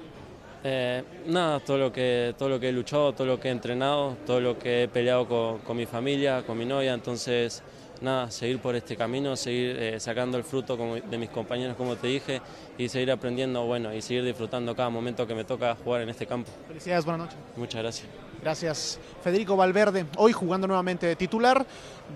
Eh, 0.66 1.04
nada, 1.26 1.60
todo 1.60 1.76
lo, 1.76 1.92
que, 1.92 2.34
todo 2.38 2.48
lo 2.48 2.58
que 2.58 2.70
he 2.70 2.72
luchado, 2.72 3.12
todo 3.12 3.26
lo 3.26 3.38
que 3.38 3.48
he 3.48 3.50
entrenado, 3.50 4.16
todo 4.24 4.40
lo 4.40 4.58
que 4.58 4.84
he 4.84 4.88
peleado 4.88 5.28
con, 5.28 5.58
con 5.58 5.76
mi 5.76 5.84
familia, 5.84 6.42
con 6.46 6.56
mi 6.56 6.64
novia, 6.64 6.94
entonces 6.94 7.62
nada, 8.00 8.30
seguir 8.30 8.59
por 8.59 8.74
este 8.74 8.96
camino, 8.96 9.37
seguir 9.37 9.76
eh, 9.78 10.00
sacando 10.00 10.37
el 10.37 10.44
fruto 10.44 10.76
como, 10.76 10.96
de 10.96 11.18
mis 11.18 11.30
compañeros, 11.30 11.76
como 11.76 11.96
te 11.96 12.09
dije, 12.09 12.40
y 12.78 12.88
seguir 12.88 13.11
aprendiendo, 13.11 13.64
bueno, 13.64 13.92
y 13.92 14.02
seguir 14.02 14.24
disfrutando 14.24 14.74
cada 14.74 14.90
momento 14.90 15.26
que 15.26 15.35
me 15.35 15.44
toca 15.44 15.76
jugar 15.83 16.02
en 16.02 16.09
este 16.09 16.26
campo. 16.26 16.50
Felicidades, 16.68 17.04
buenas 17.04 17.26
noches. 17.26 17.38
Muchas 17.57 17.83
gracias. 17.83 18.09
Gracias. 18.42 18.98
Federico 19.22 19.57
Valverde, 19.57 20.07
hoy 20.16 20.33
jugando 20.33 20.66
nuevamente 20.66 21.07
de 21.07 21.16
titular, 21.16 21.66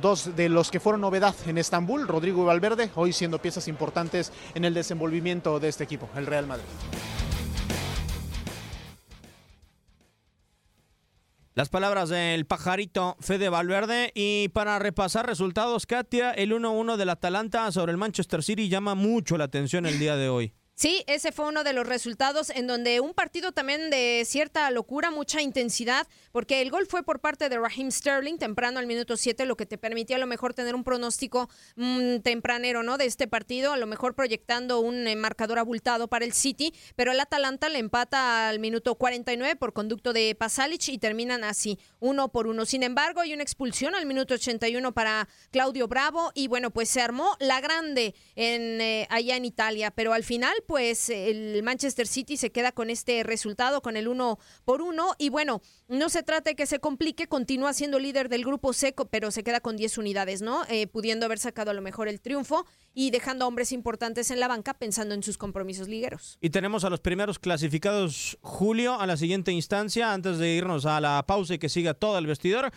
dos 0.00 0.36
de 0.36 0.48
los 0.48 0.70
que 0.70 0.80
fueron 0.80 1.00
novedad 1.00 1.34
en 1.46 1.56
Estambul, 1.56 2.06
Rodrigo 2.06 2.42
y 2.42 2.46
Valverde, 2.46 2.90
hoy 2.96 3.12
siendo 3.12 3.38
piezas 3.38 3.66
importantes 3.68 4.32
en 4.54 4.64
el 4.64 4.74
desenvolvimiento 4.74 5.58
de 5.58 5.68
este 5.68 5.84
equipo, 5.84 6.08
el 6.16 6.26
Real 6.26 6.46
Madrid. 6.46 6.66
Las 11.58 11.70
palabras 11.70 12.08
del 12.08 12.46
pajarito 12.46 13.16
Fede 13.18 13.48
Valverde. 13.48 14.12
Y 14.14 14.48
para 14.50 14.78
repasar 14.78 15.26
resultados, 15.26 15.86
Katia, 15.86 16.30
el 16.30 16.52
1-1 16.52 16.96
del 16.96 17.08
Atalanta 17.08 17.72
sobre 17.72 17.90
el 17.90 17.98
Manchester 17.98 18.44
City 18.44 18.68
llama 18.68 18.94
mucho 18.94 19.36
la 19.36 19.46
atención 19.46 19.84
el 19.84 19.98
día 19.98 20.14
de 20.14 20.28
hoy. 20.28 20.52
Sí, 20.78 21.02
ese 21.08 21.32
fue 21.32 21.48
uno 21.48 21.64
de 21.64 21.72
los 21.72 21.88
resultados 21.88 22.50
en 22.50 22.68
donde 22.68 23.00
un 23.00 23.12
partido 23.12 23.50
también 23.50 23.90
de 23.90 24.22
cierta 24.24 24.70
locura, 24.70 25.10
mucha 25.10 25.42
intensidad, 25.42 26.06
porque 26.30 26.62
el 26.62 26.70
gol 26.70 26.86
fue 26.86 27.02
por 27.02 27.18
parte 27.18 27.48
de 27.48 27.58
Raheem 27.58 27.90
Sterling 27.90 28.38
temprano 28.38 28.78
al 28.78 28.86
minuto 28.86 29.16
7, 29.16 29.44
lo 29.44 29.56
que 29.56 29.66
te 29.66 29.76
permitía 29.76 30.14
a 30.14 30.20
lo 30.20 30.28
mejor 30.28 30.54
tener 30.54 30.76
un 30.76 30.84
pronóstico 30.84 31.50
mmm, 31.74 32.18
tempranero, 32.18 32.84
¿no? 32.84 32.96
De 32.96 33.06
este 33.06 33.26
partido, 33.26 33.72
a 33.72 33.76
lo 33.76 33.88
mejor 33.88 34.14
proyectando 34.14 34.78
un 34.78 35.08
eh, 35.08 35.16
marcador 35.16 35.58
abultado 35.58 36.06
para 36.06 36.24
el 36.24 36.32
City, 36.32 36.72
pero 36.94 37.10
el 37.10 37.18
Atalanta 37.18 37.68
le 37.68 37.80
empata 37.80 38.48
al 38.48 38.60
minuto 38.60 38.94
49 38.94 39.56
por 39.56 39.72
conducto 39.72 40.12
de 40.12 40.36
Pasalic 40.36 40.90
y 40.90 40.98
terminan 40.98 41.42
así, 41.42 41.80
uno 41.98 42.28
por 42.28 42.46
uno. 42.46 42.64
Sin 42.66 42.84
embargo, 42.84 43.20
hay 43.20 43.34
una 43.34 43.42
expulsión 43.42 43.96
al 43.96 44.06
minuto 44.06 44.34
81 44.34 44.94
para 44.94 45.28
Claudio 45.50 45.88
Bravo 45.88 46.30
y 46.36 46.46
bueno, 46.46 46.70
pues 46.70 46.88
se 46.88 47.00
armó 47.00 47.34
la 47.40 47.60
grande 47.60 48.14
en, 48.36 48.80
eh, 48.80 49.08
allá 49.10 49.34
en 49.34 49.44
Italia, 49.44 49.90
pero 49.90 50.12
al 50.12 50.22
final 50.22 50.54
pues 50.68 51.08
el 51.08 51.62
Manchester 51.62 52.06
City 52.06 52.36
se 52.36 52.52
queda 52.52 52.72
con 52.72 52.90
este 52.90 53.22
resultado, 53.22 53.80
con 53.80 53.96
el 53.96 54.06
uno 54.06 54.38
por 54.66 54.82
uno. 54.82 55.14
Y 55.16 55.30
bueno, 55.30 55.62
no 55.88 56.10
se 56.10 56.22
trata 56.22 56.50
de 56.50 56.56
que 56.56 56.66
se 56.66 56.78
complique, 56.78 57.26
continúa 57.26 57.72
siendo 57.72 57.98
líder 57.98 58.28
del 58.28 58.44
grupo 58.44 58.74
seco, 58.74 59.06
pero 59.06 59.30
se 59.30 59.42
queda 59.42 59.60
con 59.60 59.78
10 59.78 59.96
unidades, 59.96 60.42
¿no? 60.42 60.64
Eh, 60.68 60.86
pudiendo 60.86 61.24
haber 61.24 61.38
sacado 61.38 61.70
a 61.70 61.74
lo 61.74 61.80
mejor 61.80 62.06
el 62.06 62.20
triunfo 62.20 62.66
y 62.92 63.10
dejando 63.10 63.46
a 63.46 63.48
hombres 63.48 63.72
importantes 63.72 64.30
en 64.30 64.40
la 64.40 64.48
banca 64.48 64.74
pensando 64.74 65.14
en 65.14 65.22
sus 65.22 65.38
compromisos 65.38 65.88
ligueros. 65.88 66.36
Y 66.42 66.50
tenemos 66.50 66.84
a 66.84 66.90
los 66.90 67.00
primeros 67.00 67.38
clasificados, 67.38 68.36
Julio, 68.42 69.00
a 69.00 69.06
la 69.06 69.16
siguiente 69.16 69.52
instancia, 69.52 70.12
antes 70.12 70.36
de 70.36 70.50
irnos 70.50 70.84
a 70.84 71.00
la 71.00 71.24
pausa 71.26 71.54
y 71.54 71.58
que 71.58 71.70
siga 71.70 71.94
todo 71.94 72.18
el 72.18 72.26
vestidor 72.26 72.70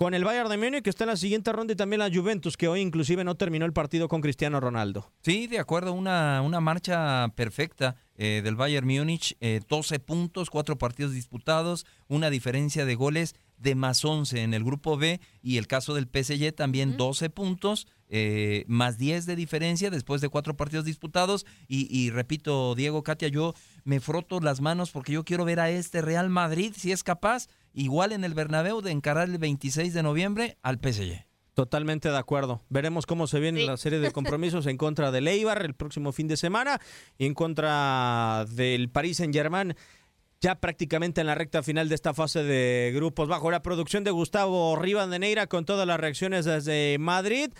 con 0.00 0.14
el 0.14 0.24
Bayern 0.24 0.48
de 0.48 0.56
Múnich 0.56 0.82
que 0.82 0.88
está 0.88 1.04
en 1.04 1.10
la 1.10 1.16
siguiente 1.18 1.52
ronda 1.52 1.74
y 1.74 1.76
también 1.76 1.98
la 1.98 2.10
Juventus 2.10 2.56
que 2.56 2.68
hoy 2.68 2.80
inclusive 2.80 3.22
no 3.22 3.34
terminó 3.34 3.66
el 3.66 3.74
partido 3.74 4.08
con 4.08 4.22
Cristiano 4.22 4.58
Ronaldo. 4.58 5.12
Sí, 5.20 5.46
de 5.46 5.58
acuerdo, 5.58 5.92
una, 5.92 6.40
una 6.40 6.58
marcha 6.58 7.28
perfecta 7.36 7.96
eh, 8.16 8.40
del 8.42 8.56
Bayern 8.56 8.86
Múnich, 8.86 9.36
eh, 9.42 9.60
12 9.68 9.98
puntos, 9.98 10.48
cuatro 10.48 10.78
partidos 10.78 11.12
disputados, 11.12 11.84
una 12.08 12.30
diferencia 12.30 12.86
de 12.86 12.94
goles 12.94 13.34
de 13.58 13.74
más 13.74 14.02
11 14.02 14.40
en 14.40 14.54
el 14.54 14.64
grupo 14.64 14.96
B 14.96 15.20
y 15.42 15.58
el 15.58 15.66
caso 15.66 15.92
del 15.92 16.08
PSG 16.10 16.54
también 16.54 16.96
12 16.96 17.28
puntos. 17.28 17.86
Eh, 18.12 18.64
más 18.66 18.98
10 18.98 19.24
de 19.26 19.36
diferencia 19.36 19.88
después 19.88 20.20
de 20.20 20.28
cuatro 20.28 20.56
partidos 20.56 20.84
disputados 20.84 21.46
y, 21.68 21.86
y 21.96 22.10
repito, 22.10 22.74
Diego, 22.74 23.04
Katia, 23.04 23.28
yo 23.28 23.54
me 23.84 24.00
froto 24.00 24.40
las 24.40 24.60
manos 24.60 24.90
porque 24.90 25.12
yo 25.12 25.24
quiero 25.24 25.44
ver 25.44 25.60
a 25.60 25.70
este 25.70 26.02
Real 26.02 26.28
Madrid, 26.28 26.72
si 26.76 26.90
es 26.90 27.04
capaz, 27.04 27.46
igual 27.72 28.12
en 28.12 28.24
el 28.24 28.34
Bernabéu 28.34 28.80
de 28.80 28.90
encarar 28.90 29.28
el 29.28 29.38
26 29.38 29.94
de 29.94 30.02
noviembre 30.02 30.56
al 30.62 30.78
PSG. 30.78 31.24
Totalmente 31.54 32.08
de 32.10 32.16
acuerdo. 32.16 32.62
Veremos 32.68 33.06
cómo 33.06 33.26
se 33.26 33.40
viene 33.40 33.60
Sí. 33.60 33.66
la 33.66 33.76
serie 33.76 33.98
de 33.98 34.12
compromisos 34.12 34.66
en 34.66 34.76
contra 34.76 35.10
del 35.10 35.28
Eibar 35.28 35.62
el 35.64 35.74
próximo 35.74 36.12
fin 36.12 36.28
de 36.28 36.36
semana 36.36 36.80
y 37.18 37.26
en 37.26 37.34
contra 37.34 38.46
del 38.50 38.88
Paris 38.88 39.18
Saint-Germain 39.18 39.74
ya 40.40 40.54
prácticamente 40.54 41.20
en 41.20 41.26
la 41.26 41.34
recta 41.34 41.62
final 41.62 41.90
de 41.90 41.94
esta 41.94 42.14
fase 42.14 42.42
de 42.42 42.92
grupos 42.94 43.28
bajo 43.28 43.50
la 43.50 43.60
producción 43.60 44.04
de 44.04 44.10
Gustavo 44.10 44.74
Rivadeneira 44.76 45.46
con 45.48 45.66
todas 45.66 45.86
las 45.86 46.00
reacciones 46.00 46.46
desde 46.46 46.96
Madrid. 46.98 47.50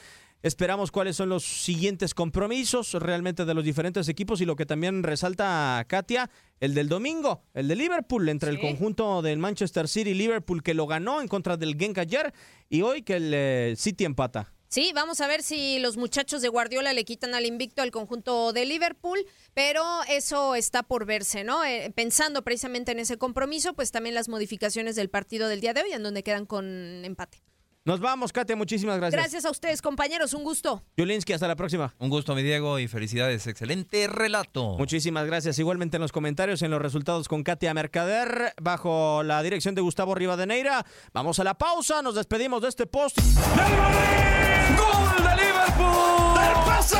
Esperamos 0.42 0.90
cuáles 0.90 1.16
son 1.16 1.28
los 1.28 1.44
siguientes 1.44 2.14
compromisos 2.14 2.94
realmente 2.94 3.44
de 3.44 3.52
los 3.52 3.62
diferentes 3.62 4.08
equipos 4.08 4.40
y 4.40 4.46
lo 4.46 4.56
que 4.56 4.64
también 4.64 5.02
resalta 5.02 5.84
Katia, 5.86 6.30
el 6.60 6.72
del 6.74 6.88
domingo, 6.88 7.42
el 7.52 7.68
de 7.68 7.76
Liverpool 7.76 8.26
entre 8.30 8.50
el 8.50 8.58
conjunto 8.58 9.20
del 9.20 9.38
Manchester 9.38 9.86
City 9.86 10.14
Liverpool 10.14 10.62
que 10.62 10.72
lo 10.72 10.86
ganó 10.86 11.20
en 11.20 11.28
contra 11.28 11.58
del 11.58 11.76
Genk 11.76 11.98
ayer 11.98 12.32
y 12.70 12.80
hoy 12.80 13.02
que 13.02 13.16
el 13.16 13.32
eh, 13.34 13.74
City 13.76 14.06
empata. 14.06 14.50
Sí, 14.68 14.92
vamos 14.94 15.20
a 15.20 15.26
ver 15.26 15.42
si 15.42 15.78
los 15.78 15.98
muchachos 15.98 16.40
de 16.40 16.48
Guardiola 16.48 16.94
le 16.94 17.04
quitan 17.04 17.34
al 17.34 17.44
invicto 17.44 17.82
al 17.82 17.90
conjunto 17.90 18.54
de 18.54 18.64
Liverpool, 18.64 19.18
pero 19.52 19.84
eso 20.08 20.54
está 20.54 20.84
por 20.84 21.04
verse, 21.04 21.44
¿no? 21.44 21.64
Eh, 21.64 21.92
pensando 21.94 22.42
precisamente 22.44 22.92
en 22.92 23.00
ese 23.00 23.18
compromiso, 23.18 23.74
pues 23.74 23.90
también 23.90 24.14
las 24.14 24.28
modificaciones 24.28 24.96
del 24.96 25.10
partido 25.10 25.48
del 25.48 25.60
día 25.60 25.74
de 25.74 25.82
hoy, 25.82 25.92
en 25.92 26.04
donde 26.04 26.22
quedan 26.22 26.46
con 26.46 27.04
empate. 27.04 27.42
Nos 27.86 27.98
vamos, 27.98 28.30
Katia, 28.30 28.56
muchísimas 28.56 28.98
gracias. 28.98 29.18
Gracias 29.18 29.46
a 29.46 29.50
ustedes, 29.50 29.80
compañeros, 29.80 30.34
un 30.34 30.44
gusto. 30.44 30.82
Julinski, 30.98 31.32
hasta 31.32 31.48
la 31.48 31.56
próxima. 31.56 31.94
Un 31.98 32.10
gusto, 32.10 32.34
mi 32.34 32.42
Diego, 32.42 32.78
y 32.78 32.88
felicidades. 32.88 33.46
Excelente 33.46 34.06
relato. 34.06 34.76
Muchísimas 34.76 35.24
gracias. 35.24 35.58
Igualmente 35.58 35.96
en 35.96 36.02
los 36.02 36.12
comentarios, 36.12 36.60
en 36.60 36.70
los 36.70 36.82
resultados 36.82 37.26
con 37.26 37.42
Katia 37.42 37.72
Mercader, 37.72 38.52
bajo 38.60 39.22
la 39.22 39.42
dirección 39.42 39.74
de 39.74 39.80
Gustavo 39.80 40.14
Rivadeneira. 40.14 40.84
Vamos 41.14 41.38
a 41.38 41.44
la 41.44 41.54
pausa, 41.54 42.02
nos 42.02 42.16
despedimos 42.16 42.60
de 42.60 42.68
este 42.68 42.86
post. 42.86 43.18
¡Gol 43.18 43.26
de 45.24 45.36
Liverpool! 45.42 46.38
¡Del 46.38 46.52
pase 46.66 46.99